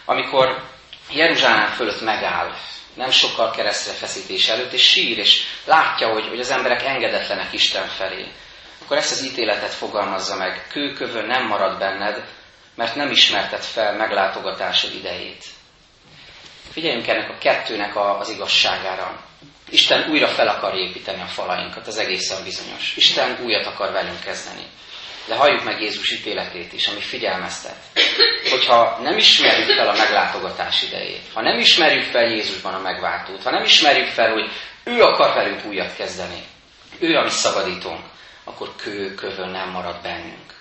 amikor 0.06 0.64
Jeruzsálem 1.12 1.72
fölött 1.72 2.02
megáll, 2.02 2.56
nem 2.96 3.10
sokkal 3.10 3.52
keresztre 3.52 3.94
feszítés 3.94 4.48
előtt, 4.48 4.74
és 4.74 4.90
sír, 4.90 5.18
és 5.18 5.44
látja, 5.66 6.08
hogy, 6.08 6.28
hogy 6.28 6.40
az 6.40 6.52
emberek 6.52 6.84
engedetlenek 6.84 7.54
Isten 7.54 7.88
felé, 7.88 8.32
akkor 8.84 8.98
ezt 8.98 9.12
az 9.12 9.24
ítéletet 9.24 9.74
fogalmazza 9.74 10.36
meg. 10.36 10.68
Kőkövön 10.70 11.26
nem 11.26 11.48
marad 11.48 11.80
benned, 11.80 12.26
mert 12.76 12.96
nem 12.96 13.12
ismerted 13.12 13.62
fel 13.62 13.96
meglátogatásod 13.96 14.94
idejét. 14.94 15.44
Figyeljünk 16.72 17.08
ennek 17.08 17.30
a 17.30 17.38
kettőnek 17.38 17.96
az 17.96 18.30
igazságára. 18.30 19.24
Isten 19.70 20.10
újra 20.10 20.28
fel 20.28 20.48
akar 20.48 20.76
építeni 20.76 21.22
a 21.22 21.26
falainkat, 21.26 21.88
az 21.88 21.98
egészen 21.98 22.44
bizonyos. 22.44 22.96
Isten 22.96 23.40
újat 23.44 23.66
akar 23.66 23.92
velünk 23.92 24.20
kezdeni. 24.20 24.64
De 25.28 25.36
halljuk 25.36 25.64
meg 25.64 25.82
Jézus 25.82 26.12
ítéletét 26.12 26.74
is, 26.74 26.88
ami 26.88 27.00
figyelmeztet. 27.00 27.76
Hogyha 28.50 29.00
nem 29.02 29.18
ismerjük 29.18 29.76
fel 29.76 29.88
a 29.90 29.98
meglátogatás 29.98 30.84
idejét, 30.84 31.24
ha 31.34 31.42
nem 31.42 31.60
ismerjük 31.60 32.04
fel 32.04 32.26
Jézusban 32.26 32.74
a 32.74 32.80
megváltót, 32.80 33.44
ha 33.44 33.52
nem 33.52 33.64
ismerjük 33.64 34.08
fel, 34.08 34.32
hogy 34.32 34.52
ő 34.84 35.02
akar 35.02 35.34
velünk 35.34 35.66
újat 35.66 35.96
kezdeni, 35.96 36.44
ő 37.00 37.16
a 37.16 37.24
mi 37.24 37.30
szabadítónk, 37.30 38.04
akkor 38.44 38.76
kő, 38.76 39.16
kövön 39.16 39.50
nem 39.50 39.70
marad 39.70 40.02
bennünk. 40.02 40.54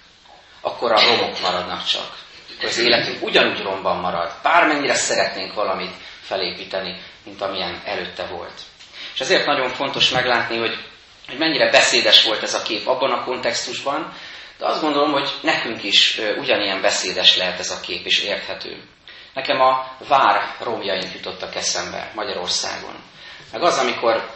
Akkor 0.61 0.93
a 0.93 1.01
romok 1.01 1.41
maradnak 1.41 1.85
csak. 1.85 2.17
Akkor 2.57 2.69
az 2.69 2.79
életünk 2.79 3.23
ugyanúgy 3.23 3.63
romban 3.63 3.97
marad. 3.97 4.33
Bármennyire 4.43 4.95
szeretnénk 4.95 5.55
valamit 5.55 5.95
felépíteni, 6.21 7.03
mint 7.25 7.41
amilyen 7.41 7.83
előtte 7.85 8.27
volt. 8.27 8.61
És 9.15 9.21
ezért 9.21 9.47
nagyon 9.47 9.69
fontos 9.69 10.11
meglátni, 10.11 10.57
hogy, 10.57 10.79
hogy 11.29 11.39
mennyire 11.39 11.71
beszédes 11.71 12.25
volt 12.25 12.43
ez 12.43 12.55
a 12.55 12.63
kép 12.63 12.87
abban 12.87 13.13
a 13.13 13.25
kontextusban, 13.25 14.13
de 14.59 14.67
azt 14.67 14.81
gondolom, 14.81 15.13
hogy 15.13 15.31
nekünk 15.43 15.83
is 15.83 16.21
ugyanilyen 16.39 16.81
beszédes 16.81 17.37
lehet 17.37 17.59
ez 17.59 17.71
a 17.71 17.81
kép, 17.81 18.07
és 18.07 18.23
érthető. 18.23 18.83
Nekem 19.35 19.61
a 19.61 19.87
vár 20.09 20.55
romjaink 20.61 21.15
jutottak 21.15 21.55
eszembe 21.55 22.11
Magyarországon. 22.15 22.95
Meg 23.53 23.63
az, 23.63 23.79
amikor 23.79 24.31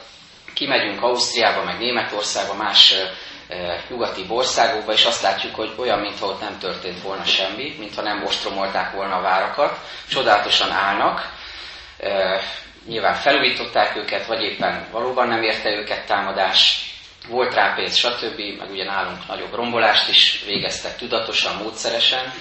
kimegyünk 0.55 1.03
Ausztriába, 1.03 1.65
meg 1.65 1.79
Németországba, 1.79 2.55
más 2.55 2.95
nyugati 3.89 4.25
országokba, 4.29 4.93
és 4.93 5.05
azt 5.05 5.23
látjuk, 5.23 5.55
hogy 5.55 5.75
olyan, 5.77 5.99
mintha 5.99 6.27
ott 6.27 6.41
nem 6.41 6.59
történt 6.59 7.03
volna 7.03 7.25
semmi, 7.25 7.75
mintha 7.79 8.03
nem 8.03 8.25
ostromolták 8.25 8.93
volna 8.93 9.17
a 9.17 9.21
várakat, 9.21 9.79
csodálatosan 10.09 10.71
állnak, 10.71 11.33
nyilván 12.87 13.15
felújították 13.15 13.97
őket, 13.97 14.27
vagy 14.27 14.43
éppen 14.43 14.89
valóban 14.91 15.29
nem 15.29 15.43
érte 15.43 15.71
őket 15.71 16.07
támadás, 16.07 16.88
volt 17.29 17.55
rá 17.55 17.75
pénz, 17.75 17.97
stb., 17.97 18.39
meg 18.59 18.71
ugye 18.71 18.85
nálunk 18.85 19.27
nagyobb 19.27 19.55
rombolást 19.55 20.09
is 20.09 20.43
végeztek 20.47 20.97
tudatosan, 20.97 21.57
módszeresen 21.63 22.33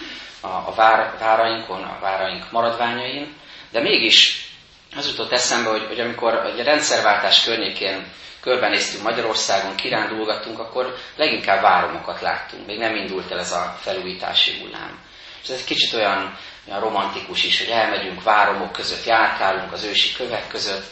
a, 0.41 0.47
a 0.47 0.73
vár, 0.75 1.17
várainkon, 1.19 1.83
a 1.83 1.99
váraink 2.01 2.51
maradványain, 2.51 3.33
de 3.71 3.81
mégis 3.81 4.49
az 4.95 5.09
jutott 5.09 5.31
eszembe, 5.31 5.69
hogy, 5.69 5.85
hogy 5.87 5.99
amikor 5.99 6.33
a 6.33 6.63
rendszerváltás 6.63 7.43
környékén 7.43 8.05
körbenéztünk 8.39 9.03
Magyarországon, 9.03 9.75
kirándulgattunk, 9.75 10.59
akkor 10.59 10.95
leginkább 11.15 11.61
váromokat 11.61 12.21
láttunk. 12.21 12.65
Még 12.65 12.77
nem 12.77 12.95
indult 12.95 13.31
el 13.31 13.39
ez 13.39 13.51
a 13.51 13.77
felújítási 13.81 14.59
hullám. 14.59 14.99
És 15.43 15.49
ez 15.49 15.59
egy 15.59 15.65
kicsit 15.65 15.93
olyan, 15.93 16.37
olyan 16.67 16.79
romantikus 16.79 17.43
is, 17.43 17.59
hogy 17.59 17.69
elmegyünk 17.69 18.23
váromok 18.23 18.71
között, 18.71 19.05
járkálunk 19.05 19.71
az 19.71 19.83
ősi 19.83 20.13
kövek 20.13 20.47
között, 20.47 20.85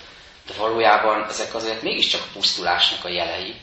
de 0.47 0.53
valójában 0.57 1.25
ezek 1.29 1.53
azért 1.53 1.81
mégiscsak 1.81 2.21
a 2.21 2.33
pusztulásnak 2.33 3.05
a 3.05 3.09
jelei. 3.09 3.55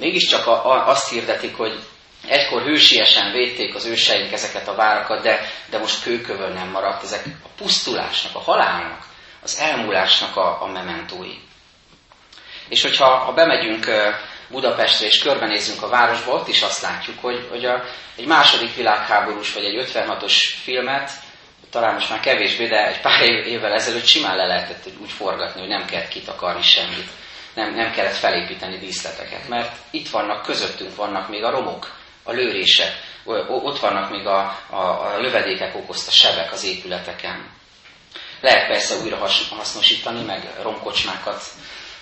Mégiscsak 0.00 0.46
a, 0.46 0.70
a, 0.70 0.88
azt 0.88 1.08
hirdetik, 1.08 1.56
hogy 1.56 1.80
egykor 2.28 2.62
hősiesen 2.62 3.32
védték 3.32 3.74
az 3.74 3.84
őseink 3.84 4.32
ezeket 4.32 4.68
a 4.68 4.74
várakat, 4.74 5.22
de, 5.22 5.50
de 5.70 5.78
most 5.78 6.02
kőkövön 6.02 6.52
nem 6.52 6.68
maradt. 6.68 7.02
Ezek 7.02 7.24
a 7.44 7.48
pusztulásnak, 7.56 8.34
a 8.34 8.40
halálnak, 8.40 9.04
az 9.42 9.58
elmúlásnak 9.58 10.36
a, 10.36 10.62
a 10.62 10.66
mementói. 10.66 11.34
És 12.68 12.82
hogyha 12.82 13.16
ha 13.16 13.32
bemegyünk 13.32 13.86
Budapestre 14.48 15.06
és 15.06 15.18
körbenézzünk 15.18 15.82
a 15.82 15.88
városba, 15.88 16.32
ott 16.32 16.48
is 16.48 16.62
azt 16.62 16.82
látjuk, 16.82 17.18
hogy, 17.20 17.46
hogy 17.50 17.64
a, 17.64 17.84
egy 18.16 18.26
második 18.26 18.74
világháborús 18.74 19.52
vagy 19.52 19.64
egy 19.64 19.90
56-os 19.92 20.34
filmet, 20.62 21.10
talán 21.70 21.94
most 21.94 22.10
már 22.10 22.20
kevésbé, 22.20 22.66
de 22.66 22.86
egy 22.86 23.00
pár 23.00 23.22
év, 23.22 23.46
évvel 23.46 23.72
ezelőtt 23.72 24.06
simán 24.06 24.36
le 24.36 24.46
lehetett 24.46 24.86
úgy 25.00 25.10
forgatni, 25.10 25.60
hogy 25.60 25.68
nem 25.68 25.84
kellett 25.84 26.08
kitakarni 26.08 26.62
semmit. 26.62 27.08
Nem, 27.54 27.74
nem 27.74 27.92
kellett 27.92 28.14
felépíteni 28.16 28.78
díszleteket, 28.78 29.48
mert 29.48 29.76
itt 29.90 30.08
vannak, 30.08 30.42
közöttünk 30.42 30.96
vannak 30.96 31.28
még 31.28 31.44
a 31.44 31.50
romok, 31.50 31.94
a 32.22 32.32
lőrések, 32.32 32.92
ott 33.48 33.78
vannak 33.78 34.10
még 34.10 34.26
a, 34.26 34.38
a, 34.70 34.76
a 34.76 35.18
lövedékek 35.20 35.76
okozta 35.76 36.10
sebek 36.10 36.52
az 36.52 36.64
épületeken. 36.64 37.50
Lehet 38.40 38.66
persze 38.68 39.02
újra 39.02 39.16
hasznosítani, 39.50 40.22
meg 40.22 40.48
romkocsmákat 40.62 41.42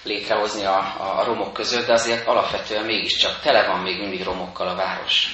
létrehozni 0.03 0.65
a, 0.65 0.79
a, 1.19 1.25
romok 1.25 1.53
között, 1.53 1.87
de 1.87 1.93
azért 1.93 2.27
alapvetően 2.27 2.85
mégiscsak 2.85 3.41
tele 3.41 3.67
van 3.67 3.81
még 3.81 3.99
mindig 3.99 4.23
romokkal 4.25 4.69
a 4.69 4.75
város. 4.75 5.29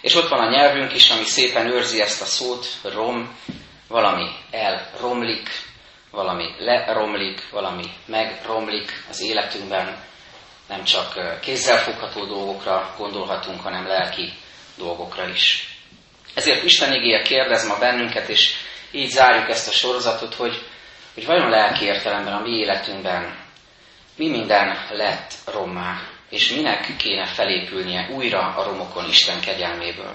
És 0.00 0.14
ott 0.14 0.28
van 0.28 0.40
a 0.40 0.50
nyelvünk 0.50 0.94
is, 0.94 1.10
ami 1.10 1.24
szépen 1.24 1.66
őrzi 1.66 2.00
ezt 2.00 2.22
a 2.22 2.24
szót, 2.24 2.66
rom, 2.82 3.36
valami 3.88 4.28
elromlik, 4.50 5.48
valami 6.14 6.54
leromlik, 6.58 7.50
valami 7.50 7.84
megromlik 8.06 9.04
az 9.10 9.22
életünkben. 9.22 10.02
Nem 10.68 10.84
csak 10.84 11.40
kézzelfogható 11.40 12.24
dolgokra 12.24 12.94
gondolhatunk, 12.98 13.60
hanem 13.60 13.86
lelki 13.86 14.32
dolgokra 14.76 15.28
is. 15.28 15.68
Ezért 16.34 16.64
Isten 16.64 16.92
igéje 16.92 17.22
kérdez 17.22 17.66
ma 17.68 17.78
bennünket, 17.78 18.28
és 18.28 18.54
így 18.90 19.10
zárjuk 19.10 19.48
ezt 19.48 19.68
a 19.68 19.72
sorozatot, 19.72 20.34
hogy, 20.34 20.62
hogy 21.14 21.26
vajon 21.26 21.50
lelki 21.50 21.84
értelemben 21.84 22.34
a 22.34 22.40
mi 22.40 22.50
életünkben 22.50 23.42
mi 24.16 24.28
minden 24.28 24.86
lett 24.90 25.32
rommá, 25.52 26.00
és 26.30 26.50
minek 26.50 26.96
kéne 26.96 27.26
felépülnie 27.26 28.08
újra 28.10 28.54
a 28.56 28.64
romokon 28.64 29.08
Isten 29.08 29.40
kegyelméből. 29.40 30.14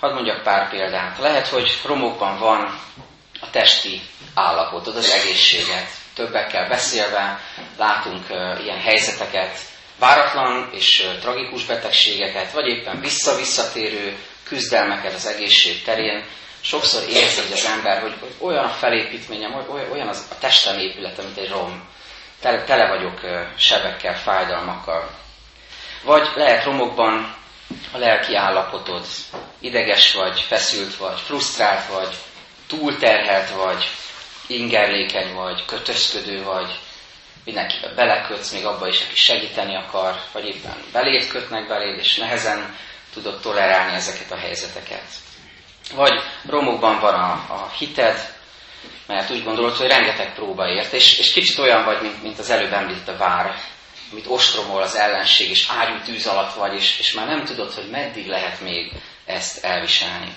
Hadd 0.00 0.14
mondjak 0.14 0.42
pár 0.42 0.70
példát. 0.70 1.18
Lehet, 1.18 1.46
hogy 1.48 1.80
romokban 1.86 2.38
van 2.38 2.78
a 3.46 3.50
testi 3.50 4.00
állapotod, 4.34 4.96
az 4.96 5.10
egészséget. 5.10 5.88
Többekkel 6.14 6.68
beszélve 6.68 7.40
látunk 7.78 8.26
ilyen 8.62 8.80
helyzeteket, 8.80 9.58
váratlan 9.98 10.70
és 10.72 11.06
tragikus 11.20 11.64
betegségeket, 11.64 12.52
vagy 12.52 12.66
éppen 12.66 13.00
vissza-visszatérő 13.00 14.16
küzdelmeket 14.44 15.14
az 15.14 15.26
egészség 15.26 15.82
terén. 15.82 16.24
Sokszor 16.60 17.02
érzi 17.08 17.40
hogy 17.40 17.52
az 17.52 17.64
ember, 17.64 18.00
hogy, 18.02 18.14
hogy 18.20 18.34
olyan 18.38 18.64
a 18.64 18.68
felépítményem, 18.68 19.66
olyan 19.92 20.08
az 20.08 20.26
a 20.30 20.38
testem 20.38 20.78
épülete, 20.78 21.22
mint 21.22 21.38
egy 21.38 21.48
rom 21.48 21.88
tele, 22.40 22.64
tele 22.64 22.88
vagyok 22.88 23.20
sebekkel, 23.56 24.16
fájdalmakkal. 24.16 25.10
Vagy 26.02 26.28
lehet 26.34 26.64
romokban 26.64 27.34
a 27.92 27.98
lelki 27.98 28.34
állapotod, 28.34 29.06
ideges 29.60 30.14
vagy, 30.14 30.40
feszült 30.40 30.96
vagy, 30.96 31.20
frusztrált 31.20 31.86
vagy, 31.86 32.14
túlterhelt 32.66 33.50
vagy, 33.50 33.90
ingerlékeny 34.46 35.34
vagy, 35.34 35.64
kötözködő 35.64 36.42
vagy, 36.42 36.78
mindenkibe 37.44 37.94
belekötsz, 37.94 38.52
még 38.52 38.64
abba 38.64 38.88
is, 38.88 39.00
aki 39.00 39.16
segíteni 39.16 39.76
akar, 39.76 40.20
vagy 40.32 40.46
éppen 40.46 40.76
beléd 40.92 41.28
kötnek 41.28 41.68
beléd, 41.68 41.98
és 41.98 42.16
nehezen 42.16 42.76
tudod 43.12 43.40
tolerálni 43.40 43.94
ezeket 43.94 44.30
a 44.30 44.36
helyzeteket. 44.36 45.04
Vagy 45.94 46.20
romokban 46.46 47.00
van 47.00 47.14
a, 47.14 47.32
a 47.32 47.70
hited, 47.78 48.32
mert 49.06 49.30
úgy 49.30 49.44
gondolod, 49.44 49.76
hogy 49.76 49.86
rengeteg 49.86 50.34
próba 50.34 50.68
ért, 50.68 50.92
és, 50.92 51.18
és 51.18 51.32
kicsit 51.32 51.58
olyan 51.58 51.84
vagy, 51.84 52.02
mint, 52.02 52.22
mint 52.22 52.38
az 52.38 52.50
előbb 52.50 52.72
említett 52.72 53.08
a 53.08 53.16
vár, 53.16 53.54
amit 54.10 54.26
ostromol 54.26 54.82
az 54.82 54.94
ellenség, 54.94 55.50
és 55.50 55.68
ágyú 55.68 56.00
tűz 56.04 56.26
alatt 56.26 56.54
vagy, 56.54 56.74
és, 56.74 56.98
és 56.98 57.12
már 57.12 57.26
nem 57.26 57.44
tudod, 57.44 57.72
hogy 57.72 57.90
meddig 57.90 58.26
lehet 58.26 58.60
még 58.60 58.92
ezt 59.24 59.64
elviselni. 59.64 60.34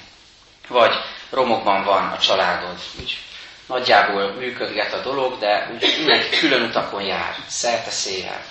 Vagy 0.68 0.92
romokban 1.30 1.84
van 1.84 2.08
a 2.08 2.18
családod, 2.18 2.78
úgy 3.00 3.18
nagyjából 3.68 4.32
működget 4.32 4.94
a 4.94 5.02
dolog, 5.02 5.40
de 5.40 5.70
úgy 5.74 5.94
mindenki 5.98 6.38
külön 6.38 6.62
utakon 6.62 7.02
jár, 7.02 7.36
szerte 7.48 7.90
széjjel. 7.90 8.42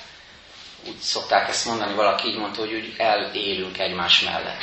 Úgy 0.86 0.98
szokták 0.98 1.48
ezt 1.48 1.64
mondani, 1.64 1.94
valaki 1.94 2.28
így 2.28 2.38
mondta, 2.38 2.60
hogy 2.60 2.72
úgy 2.72 2.94
elélünk 2.98 3.78
egymás 3.78 4.20
mellett. 4.20 4.60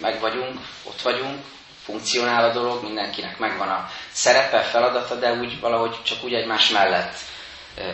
Meg 0.00 0.20
vagyunk, 0.20 0.58
ott 0.84 1.00
vagyunk, 1.02 1.44
funkcionál 1.84 2.44
a 2.44 2.52
dolog, 2.52 2.82
mindenkinek 2.82 3.38
megvan 3.38 3.68
a 3.68 3.90
szerepe, 4.10 4.60
feladata, 4.62 5.14
de 5.14 5.32
úgy 5.32 5.60
valahogy 5.60 6.02
csak 6.02 6.24
úgy 6.24 6.34
egymás 6.34 6.68
mellett 6.68 7.16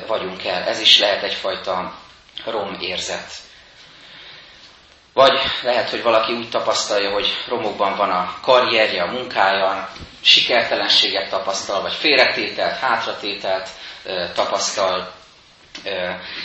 vagyunk 0.07 0.44
el. 0.44 0.62
Ez 0.62 0.81
is 0.81 0.98
lehet 0.98 1.22
egyfajta 1.22 1.98
rom 2.44 2.77
érzet. 2.81 3.33
Vagy 5.14 5.40
lehet, 5.62 5.90
hogy 5.90 6.03
valaki 6.03 6.33
úgy 6.33 6.48
tapasztalja, 6.48 7.11
hogy 7.11 7.27
romokban 7.48 7.96
van 7.96 8.11
a 8.11 8.38
karrierje, 8.42 9.03
a 9.03 9.12
munkája, 9.12 9.88
sikertelenséget 10.20 11.31
tapasztal, 11.31 11.83
vagy 11.83 11.92
félretételt, 11.92 12.79
hátratételt 12.79 13.68
tapasztal, 14.35 15.12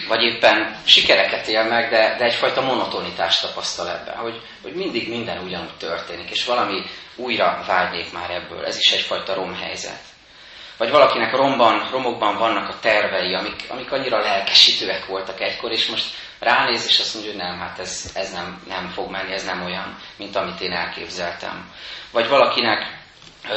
vagy 0.08 0.24
éppen 0.24 0.82
sikereket 0.86 1.48
él 1.48 1.64
meg, 1.64 1.90
de, 1.90 2.16
de 2.18 2.24
egyfajta 2.24 2.62
monotonitást 2.62 3.42
tapasztal 3.42 3.90
ebben, 3.90 4.16
hogy, 4.16 4.42
hogy 4.62 4.74
mindig 4.74 5.10
minden 5.10 5.44
ugyanúgy 5.44 5.78
történik, 5.78 6.30
és 6.30 6.46
valami 6.46 6.84
újra 7.16 7.64
vágynék 7.68 8.12
már 8.12 8.30
ebből. 8.30 8.66
Ez 8.66 8.78
is 8.78 8.92
egyfajta 8.92 9.34
romhelyzet. 9.34 10.02
Vagy 10.78 10.90
valakinek 10.92 11.36
romban, 11.36 11.90
romokban 11.92 12.38
vannak 12.38 12.70
a 12.70 12.80
tervei, 12.80 13.34
amik, 13.34 13.64
amik 13.68 13.92
annyira 13.92 14.20
lelkesítőek 14.20 15.06
voltak 15.06 15.42
egykor, 15.42 15.72
és 15.72 15.88
most 15.88 16.06
ránéz, 16.40 16.86
és 16.88 17.00
azt 17.00 17.14
mondja, 17.14 17.32
hogy 17.32 17.42
nem, 17.42 17.60
hát 17.60 17.80
ez, 17.80 18.12
ez 18.14 18.32
nem, 18.32 18.64
nem 18.68 18.90
fog 18.90 19.12
menni, 19.12 19.34
ez 19.34 19.46
nem 19.46 19.64
olyan, 19.64 19.98
mint 20.18 20.36
amit 20.36 20.62
én 20.62 20.72
elképzeltem. 20.72 21.72
Vagy 22.12 22.28
valakinek 22.28 22.98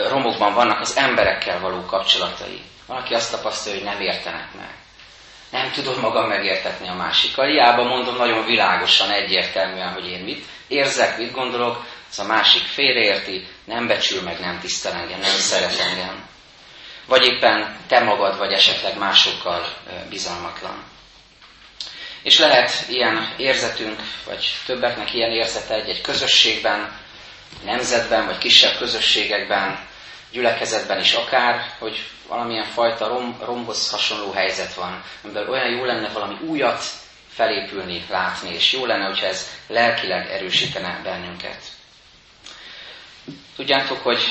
romokban 0.08 0.54
vannak 0.54 0.80
az 0.80 0.96
emberekkel 0.96 1.60
való 1.60 1.84
kapcsolatai. 1.84 2.60
Valaki 2.86 3.14
azt 3.14 3.30
tapasztalja, 3.30 3.78
hogy 3.78 3.88
nem 3.88 4.00
értenek 4.00 4.54
meg. 4.54 4.74
Nem 5.50 5.70
tudom 5.70 6.00
magam 6.00 6.28
megértetni 6.28 6.88
a 6.88 6.94
másikkal. 6.94 7.46
Hiába 7.46 7.84
mondom 7.84 8.16
nagyon 8.16 8.44
világosan, 8.44 9.10
egyértelműen, 9.10 9.92
hogy 9.92 10.08
én 10.08 10.24
mit 10.24 10.44
érzek, 10.68 11.18
mit 11.18 11.32
gondolok, 11.32 11.84
az 12.10 12.18
a 12.18 12.24
másik 12.24 12.62
félreérti, 12.62 13.46
nem 13.64 13.86
becsül 13.86 14.22
meg, 14.22 14.40
nem 14.40 14.58
tisztel 14.60 14.92
engem, 14.92 15.20
nem 15.20 15.36
szeret 15.36 15.78
engem. 15.78 16.24
Vagy 17.06 17.26
éppen 17.26 17.76
te 17.86 18.00
magad 18.00 18.38
vagy 18.38 18.52
esetleg 18.52 18.98
másokkal 18.98 19.66
bizalmatlan. 20.08 20.84
És 22.22 22.38
lehet 22.38 22.84
ilyen 22.88 23.34
érzetünk, 23.36 24.02
vagy 24.26 24.54
többeknek 24.66 25.14
ilyen 25.14 25.30
érzete 25.30 25.74
egy, 25.74 25.88
egy 25.88 26.00
közösségben, 26.00 27.00
nemzetben, 27.64 28.26
vagy 28.26 28.38
kisebb 28.38 28.76
közösségekben, 28.76 29.86
gyülekezetben 30.32 31.00
is 31.00 31.12
akár, 31.12 31.74
hogy 31.78 32.04
valamilyen 32.28 32.64
fajta 32.64 33.08
rom, 33.08 33.38
romhoz 33.44 33.90
hasonló 33.90 34.30
helyzet 34.30 34.74
van, 34.74 35.04
amiben 35.22 35.48
olyan 35.48 35.70
jó 35.70 35.84
lenne 35.84 36.08
valami 36.08 36.34
újat 36.40 36.84
felépülni, 37.28 38.04
látni, 38.08 38.54
és 38.54 38.72
jó 38.72 38.86
lenne, 38.86 39.06
hogyha 39.06 39.26
ez 39.26 39.48
lelkileg 39.66 40.30
erősítene 40.30 41.00
bennünket. 41.02 41.62
Tudjátok, 43.56 44.02
hogy 44.02 44.22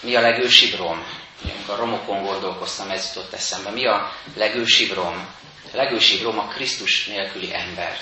mi 0.00 0.14
a 0.14 0.20
legősibb 0.20 0.78
rom? 0.78 1.04
Amikor 1.52 1.74
a 1.74 1.76
romokon 1.76 2.22
gondolkoztam, 2.22 2.90
ez 2.90 3.12
jutott 3.14 3.32
eszembe. 3.32 3.70
Mi 3.70 3.86
a 3.86 4.12
legősibb 4.36 4.94
rom? 4.94 5.28
Legősibb 5.72 6.22
rom 6.22 6.38
a 6.38 6.48
Krisztus 6.48 7.06
nélküli 7.06 7.54
ember. 7.54 7.96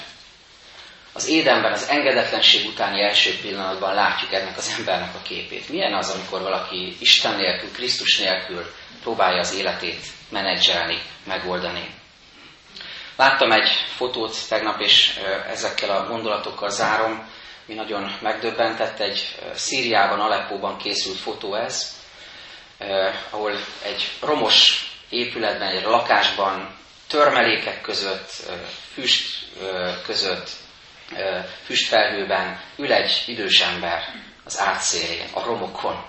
Az 1.13 1.29
édenben, 1.29 1.73
az 1.73 1.89
engedetlenség 1.89 2.67
utáni 2.67 3.03
első 3.03 3.39
pillanatban 3.41 3.95
látjuk 3.95 4.33
ennek 4.33 4.57
az 4.57 4.75
embernek 4.79 5.15
a 5.15 5.23
képét. 5.23 5.69
Milyen 5.69 5.95
az, 5.95 6.11
amikor 6.11 6.41
valaki 6.41 6.97
Isten 7.01 7.37
nélkül, 7.37 7.73
Krisztus 7.73 8.19
nélkül 8.19 8.75
próbálja 9.03 9.41
az 9.41 9.55
életét 9.55 10.07
menedzselni, 10.31 10.99
megoldani. 11.25 11.95
Láttam 13.17 13.53
egy 13.53 13.69
fotót 13.97 14.49
tegnap, 14.49 14.81
és 14.81 15.19
ezekkel 15.49 15.91
a 15.91 16.07
gondolatokkal 16.07 16.71
zárom, 16.71 17.31
mi 17.67 17.75
nagyon 17.75 18.17
megdöbbentett, 18.21 19.01
egy 19.01 19.39
Szíriában, 19.55 20.21
Aleppóban 20.21 20.79
készült 20.79 21.19
fotó 21.19 21.55
ez, 21.55 21.97
ahol 23.31 23.53
egy 23.83 24.11
romos 24.21 24.87
épületben, 25.09 25.69
egy 25.69 25.83
lakásban, 25.83 26.77
törmelékek 27.09 27.81
között, 27.81 28.31
füst 28.93 29.47
között, 30.05 30.51
füstfelhőben 31.65 32.61
ül 32.77 32.93
egy 32.93 33.25
idős 33.27 33.61
ember 33.61 34.03
az 34.45 34.61
átszélén, 34.61 35.29
a 35.33 35.45
romokon. 35.45 36.05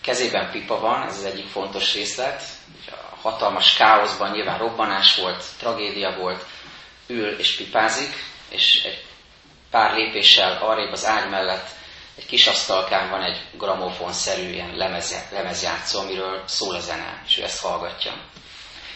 Kezében 0.00 0.50
pipa 0.50 0.80
van, 0.80 1.06
ez 1.06 1.16
az 1.16 1.24
egyik 1.24 1.46
fontos 1.46 1.94
részlet. 1.94 2.42
A 2.90 3.16
hatalmas 3.20 3.74
káoszban 3.74 4.30
nyilván 4.30 4.58
robbanás 4.58 5.16
volt, 5.16 5.44
tragédia 5.58 6.16
volt, 6.16 6.44
ül 7.06 7.38
és 7.38 7.56
pipázik, 7.56 8.14
és 8.48 8.84
egy 8.84 9.04
pár 9.70 9.94
lépéssel 9.94 10.58
arrébb 10.62 10.92
az 10.92 11.06
ágy 11.06 11.30
mellett 11.30 11.68
egy 12.16 12.26
kis 12.26 12.46
asztalkán 12.46 13.10
van 13.10 13.22
egy 13.22 13.40
gramofon-szerű 13.52 14.48
ilyen 14.52 14.76
lemez, 14.76 15.14
lemezjátszó, 15.32 16.00
amiről 16.00 16.42
szól 16.46 16.74
a 16.74 16.80
zene, 16.80 17.22
és 17.26 17.38
ő 17.38 17.42
ezt 17.42 17.60
hallgatja. 17.62 18.12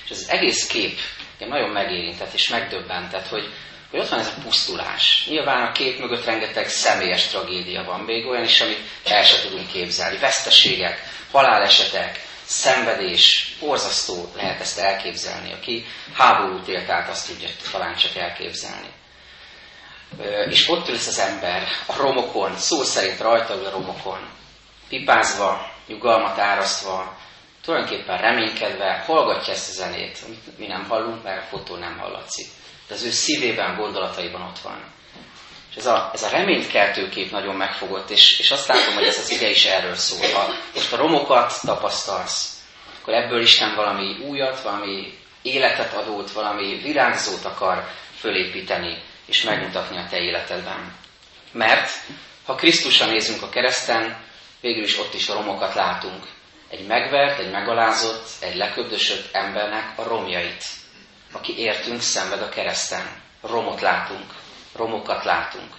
És 0.05 0.11
az 0.11 0.29
egész 0.29 0.67
kép 0.67 0.99
nagyon 1.47 1.71
megérintett 1.71 2.33
és 2.33 2.49
megdöbbentett, 2.49 3.29
hogy, 3.29 3.53
hogy 3.91 4.01
ott 4.01 4.09
van 4.09 4.19
ez 4.19 4.33
a 4.37 4.43
pusztulás. 4.43 5.27
Nyilván 5.29 5.67
a 5.67 5.73
kép 5.73 5.99
mögött 5.99 6.25
rengeteg 6.25 6.69
személyes 6.69 7.27
tragédia 7.27 7.85
van, 7.85 8.01
még 8.01 8.27
olyan 8.27 8.45
is, 8.45 8.61
amit 8.61 8.81
el 9.05 9.25
sem 9.25 9.49
tudunk 9.49 9.73
képzelni. 9.73 10.19
Veszteségek, 10.19 11.03
halálesetek, 11.31 12.27
szenvedés, 12.45 13.55
borzasztó 13.61 14.33
lehet 14.37 14.61
ezt 14.61 14.79
elképzelni. 14.79 15.53
Aki 15.53 15.85
háborút 16.15 16.69
élt 16.69 16.91
át, 16.91 17.09
azt 17.09 17.29
tudja 17.29 17.49
talán 17.73 17.97
csak 17.97 18.17
elképzelni 18.17 18.89
és 20.49 20.69
ott 20.69 20.89
ülsz 20.89 21.07
az 21.07 21.19
ember 21.19 21.69
a 21.87 21.97
romokon, 21.97 22.57
szó 22.57 22.83
szerint 22.83 23.21
rajta 23.21 23.55
ül 23.55 23.67
a 23.67 23.71
romokon, 23.71 24.29
pipázva, 24.89 25.73
nyugalmat 25.87 26.39
árasztva, 26.39 27.17
tulajdonképpen 27.69 28.19
reménykedve 28.19 29.03
hallgatja 29.07 29.53
ezt 29.53 29.69
a 29.69 29.73
zenét, 29.73 30.19
amit 30.27 30.59
mi 30.59 30.67
nem 30.67 30.85
hallunk, 30.89 31.23
mert 31.23 31.43
a 31.43 31.47
fotó 31.47 31.77
nem 31.77 31.99
hallatszik. 31.99 32.47
De 32.89 32.95
az 32.95 33.03
ő 33.03 33.11
szívében, 33.11 33.77
gondolataiban 33.77 34.43
ott 34.43 34.59
van. 34.59 34.85
És 35.71 35.77
ez 35.77 35.87
a, 35.87 36.11
ez 36.13 36.23
a 36.23 36.29
reménykeltő 36.29 37.09
kép 37.09 37.31
nagyon 37.31 37.55
megfogott, 37.55 38.11
és, 38.11 38.39
és 38.39 38.51
azt 38.51 38.67
látom, 38.67 38.95
hogy 38.95 39.05
ez 39.05 39.19
az 39.19 39.31
ige 39.31 39.51
is 39.51 39.65
erről 39.65 39.95
szól. 39.95 40.33
Ha 40.33 40.55
most 40.75 40.93
a 40.93 40.97
romokat 40.97 41.61
tapasztalsz, 41.65 42.63
akkor 43.01 43.15
ebből 43.15 43.43
Isten 43.43 43.75
valami 43.75 44.17
újat, 44.19 44.61
valami 44.61 45.19
életet 45.43 45.95
adót, 45.95 46.31
valami 46.31 46.81
virágzót 46.83 47.45
akar 47.45 47.89
fölépíteni 48.19 49.03
és 49.27 49.43
megmutatni 49.43 49.97
a 49.97 50.07
te 50.11 50.17
életedben. 50.17 50.95
Mert 51.53 51.91
ha 52.47 52.55
Krisztusra 52.55 53.07
nézünk 53.07 53.43
a 53.43 53.49
kereszten, 53.49 54.25
végül 54.61 54.83
is 54.83 54.99
ott 54.99 55.15
is 55.15 55.29
a 55.29 55.35
romokat 55.35 55.75
látunk. 55.75 56.37
Egy 56.71 56.87
megvert, 56.87 57.39
egy 57.39 57.51
megalázott, 57.51 58.29
egy 58.41 58.55
leködösött 58.55 59.35
embernek 59.35 59.99
a 59.99 60.03
romjait. 60.03 60.65
Aki 61.33 61.59
értünk, 61.59 62.01
szenved 62.01 62.43
a 62.43 62.49
kereszten. 62.49 63.23
Romot 63.43 63.81
látunk, 63.81 64.33
romokat 64.77 65.25
látunk. 65.25 65.75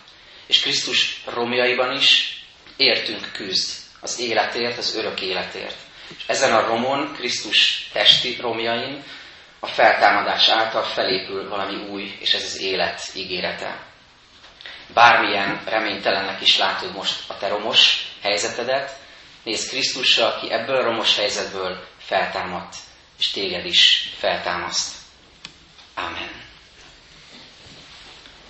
És 0.48 0.62
Krisztus 0.62 1.24
romjaiban 1.26 1.96
is 1.96 2.44
értünk 2.78 3.32
küzd 3.32 3.78
az 4.02 4.20
életért, 4.20 4.78
az 4.78 4.96
örök 4.96 5.22
életért. 5.22 5.78
És 6.18 6.24
ezen 6.28 6.56
a 6.56 6.68
romon, 6.68 7.14
Krisztus 7.14 7.90
testi 7.94 8.38
romjain 8.42 9.04
a 9.60 9.68
feltámadás 9.68 10.48
által 10.48 10.84
felépül 10.84 11.50
valami 11.50 11.76
új, 11.90 12.18
és 12.20 12.34
ez 12.34 12.44
az 12.44 12.60
élet 12.62 13.02
ígérete. 13.14 13.84
Bármilyen 14.94 15.62
reménytelennek 15.66 16.42
is 16.42 16.58
látod 16.58 16.94
most 16.94 17.30
a 17.30 17.38
te 17.38 17.48
romos 17.48 18.08
helyzetedet, 18.22 18.98
nézd 19.50 19.70
Krisztusra, 19.70 20.36
aki 20.36 20.52
ebből 20.52 20.76
a 20.76 20.84
romos 20.84 21.16
helyzetből 21.16 21.88
feltámadt, 21.98 22.76
és 23.18 23.30
téged 23.30 23.66
is 23.66 24.14
feltámaszt. 24.18 24.96
Amen. 25.94 26.30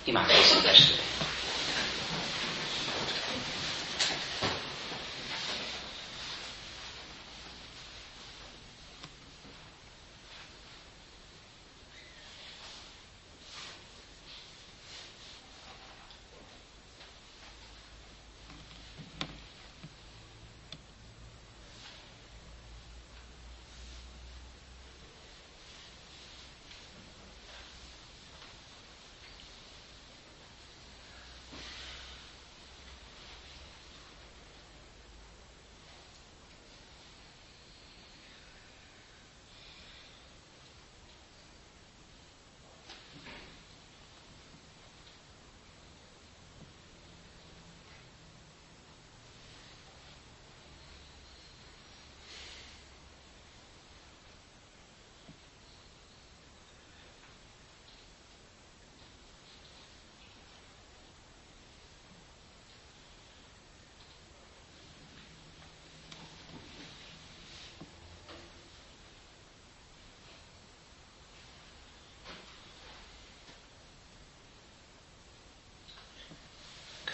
Imádkozzunk 0.04 0.62
testvérek! 0.62 1.29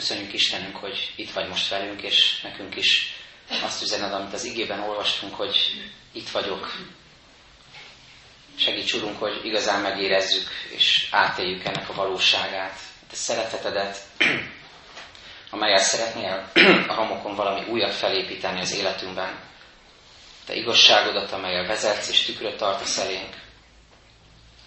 Köszönjük 0.07 0.33
Istenünk, 0.33 0.77
hogy 0.77 1.13
itt 1.17 1.31
vagy 1.33 1.49
most 1.49 1.69
velünk, 1.69 2.03
és 2.03 2.41
nekünk 2.41 2.77
is 2.77 3.15
azt 3.63 3.83
üzened, 3.83 4.13
amit 4.13 4.33
az 4.33 4.45
igében 4.45 4.81
olvastunk, 4.81 5.35
hogy 5.35 5.57
itt 6.13 6.29
vagyok. 6.29 6.75
Segíts, 8.59 8.93
Urunk, 8.93 9.19
hogy 9.19 9.41
igazán 9.45 9.81
megérezzük 9.81 10.49
és 10.69 11.09
átéljük 11.11 11.65
ennek 11.65 11.89
a 11.89 11.95
valóságát, 11.95 12.79
a 13.11 13.15
szeretetedet, 13.15 13.99
amelyet 15.51 15.83
szeretnél 15.83 16.51
a 16.89 16.95
romokon 16.95 17.35
valami 17.35 17.67
újat 17.69 17.95
felépíteni 17.95 18.61
az 18.61 18.75
életünkben. 18.75 19.41
Te 20.45 20.55
igazságodat, 20.55 21.33
amelyel 21.33 21.67
vezetsz 21.67 22.09
és 22.09 22.23
tükröt 22.23 22.57
tartasz 22.57 22.99
elénk. 22.99 23.35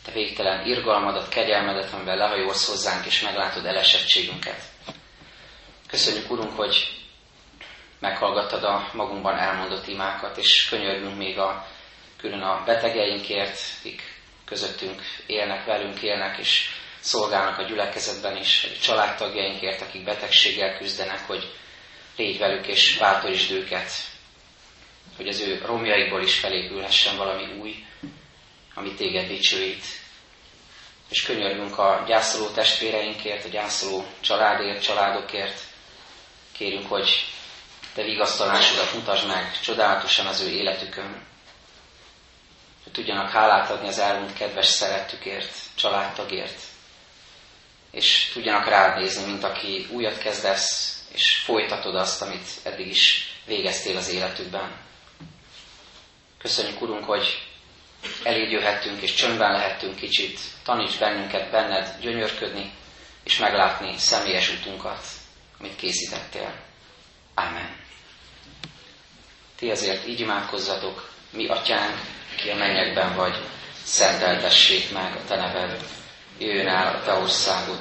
Te 0.06 0.12
végtelen 0.12 0.65
irgalmadat, 0.65 1.30
kegyelmedet, 1.30 1.93
amivel 1.93 2.17
lehajolsz 2.17 2.67
hozzánk 2.67 3.06
és 3.06 3.21
meglátod 3.21 3.65
elesettségünket. 3.65 4.68
Köszönjük, 5.89 6.32
Urunk, 6.32 6.56
hogy 6.56 6.99
meghallgattad 7.99 8.63
a 8.63 8.89
magunkban 8.93 9.38
elmondott 9.38 9.88
imákat, 9.88 10.38
és 10.38 10.67
könyörgünk 10.69 11.17
még 11.17 11.39
a, 11.39 11.67
külön 12.17 12.41
a 12.41 12.63
betegeinkért, 12.65 13.60
akik 13.80 14.02
közöttünk 14.45 15.02
élnek, 15.25 15.65
velünk 15.65 16.02
élnek, 16.02 16.38
és 16.38 16.69
szolgálnak 16.99 17.58
a 17.58 17.63
gyülekezetben 17.63 18.38
is, 18.38 18.63
a 18.63 18.82
családtagjainkért, 18.82 19.82
akik 19.82 20.04
betegséggel 20.04 20.78
küzdenek, 20.78 21.28
hogy 21.28 21.54
légy 22.17 22.38
velük 22.38 22.67
és 22.67 22.97
bátorítsd 22.97 23.52
őket, 23.52 23.91
hogy 25.17 25.28
az 25.28 25.39
ő 25.39 25.62
romjaikból 25.65 26.21
is 26.21 26.39
felépülhessen 26.39 27.17
valami 27.17 27.60
új, 27.60 27.86
ami 28.73 28.93
téged 28.93 29.28
dicsőít. 29.28 29.86
És 31.10 31.21
könyörgünk 31.21 31.78
a 31.78 32.04
gyászoló 32.08 32.47
testvéreinkért, 32.47 33.45
a 33.45 33.49
gyászoló 33.49 34.06
családért, 34.19 34.84
családokért. 34.84 35.68
Kérünk, 36.59 36.87
hogy 36.87 37.25
te 37.93 38.03
vigasztalásodat 38.03 38.93
mutasd 38.93 39.27
meg 39.27 39.59
csodálatosan 39.59 40.25
az 40.25 40.41
ő 40.41 40.49
életükön, 40.49 41.25
hogy 42.83 42.91
tudjanak 42.91 43.29
hálát 43.29 43.69
adni 43.69 43.87
az 43.87 43.99
elmúlt 43.99 44.33
kedves 44.33 44.67
szerettükért, 44.67 45.51
családtagért, 45.75 46.61
és 47.91 48.29
tudjanak 48.33 48.67
rád 48.67 48.97
nézni, 48.97 49.25
mint 49.25 49.43
aki 49.43 49.87
újat 49.91 50.17
kezdesz, 50.17 50.99
és 51.13 51.35
folytatod 51.35 51.95
azt, 51.95 52.21
amit 52.21 52.47
eddig 52.63 52.87
is 52.87 53.33
végeztél 53.45 53.97
az 53.97 54.09
életükben. 54.09 54.77
Köszönjük, 56.37 56.81
Urunk, 56.81 57.03
hogy 57.03 57.47
eléd 58.23 58.51
jöhettünk, 58.51 59.01
és 59.01 59.13
csöndben 59.13 59.51
lehettünk 59.51 59.95
kicsit, 59.95 60.39
taníts 60.63 60.97
bennünket 60.99 61.51
benned 61.51 61.99
gyönyörködni, 62.01 62.71
és 63.23 63.37
meglátni 63.37 63.97
személyes 63.97 64.49
utunkat, 64.49 64.99
amit 65.59 65.75
készítettél. 65.75 66.53
Amen. 67.33 67.75
Ti 69.55 69.69
ezért 69.69 70.07
így 70.07 70.19
imádkozzatok, 70.19 71.09
mi 71.31 71.47
atyánk, 71.47 71.97
ki 72.35 72.49
a 72.49 72.55
mennyekben 72.55 73.15
vagy, 73.15 73.37
szenteltessék 73.83 74.91
meg 74.93 75.15
a 75.15 75.23
te 75.27 75.35
neved, 75.35 75.83
jöjjön 76.37 76.67
el 76.67 76.95
a 76.95 77.03
te 77.03 77.13
országod, 77.13 77.79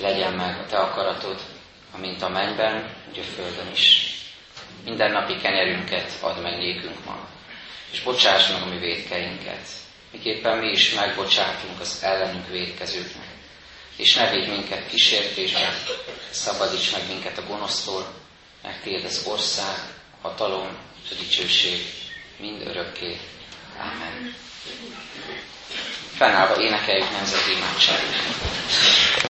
legyen 0.00 0.32
meg 0.32 0.58
a 0.58 0.66
te 0.66 0.76
akaratod, 0.78 1.40
amint 1.92 2.22
a 2.22 2.28
mennyben, 2.28 2.94
úgy 3.10 3.18
a 3.18 3.22
földön 3.22 3.70
is. 3.72 4.14
Minden 4.84 5.10
napi 5.10 5.36
kenyerünket 5.36 6.12
add 6.20 6.38
meg 6.42 6.58
nékünk 6.58 7.04
ma, 7.04 7.28
és 7.92 8.00
bocsáss 8.02 8.50
meg 8.50 8.62
a 8.62 8.66
mi 8.66 8.78
védkeinket, 8.78 9.68
miképpen 10.12 10.58
mi 10.58 10.70
is 10.70 10.94
megbocsátunk 10.94 11.80
az 11.80 12.02
ellenünk 12.02 12.48
védkezőknek. 12.48 13.29
És 14.00 14.14
ne 14.14 14.30
védj 14.30 14.50
minket 14.50 14.88
kísértésben, 14.88 15.74
szabadíts 16.30 16.92
meg 16.92 17.06
minket 17.08 17.38
a 17.38 17.42
gonosztól, 17.46 18.14
mert 18.62 18.82
Tiéd 18.82 19.04
az 19.04 19.22
ország, 19.26 19.76
hatalom 20.22 20.78
és 21.04 21.10
a 21.10 21.14
dicsőség 21.14 21.80
mind 22.38 22.66
örökké. 22.66 23.20
Amen. 23.78 24.34
Fennállva 26.14 26.62
énekeljük 26.62 27.10
nemzeti 27.10 27.50
imádságot. 27.52 29.28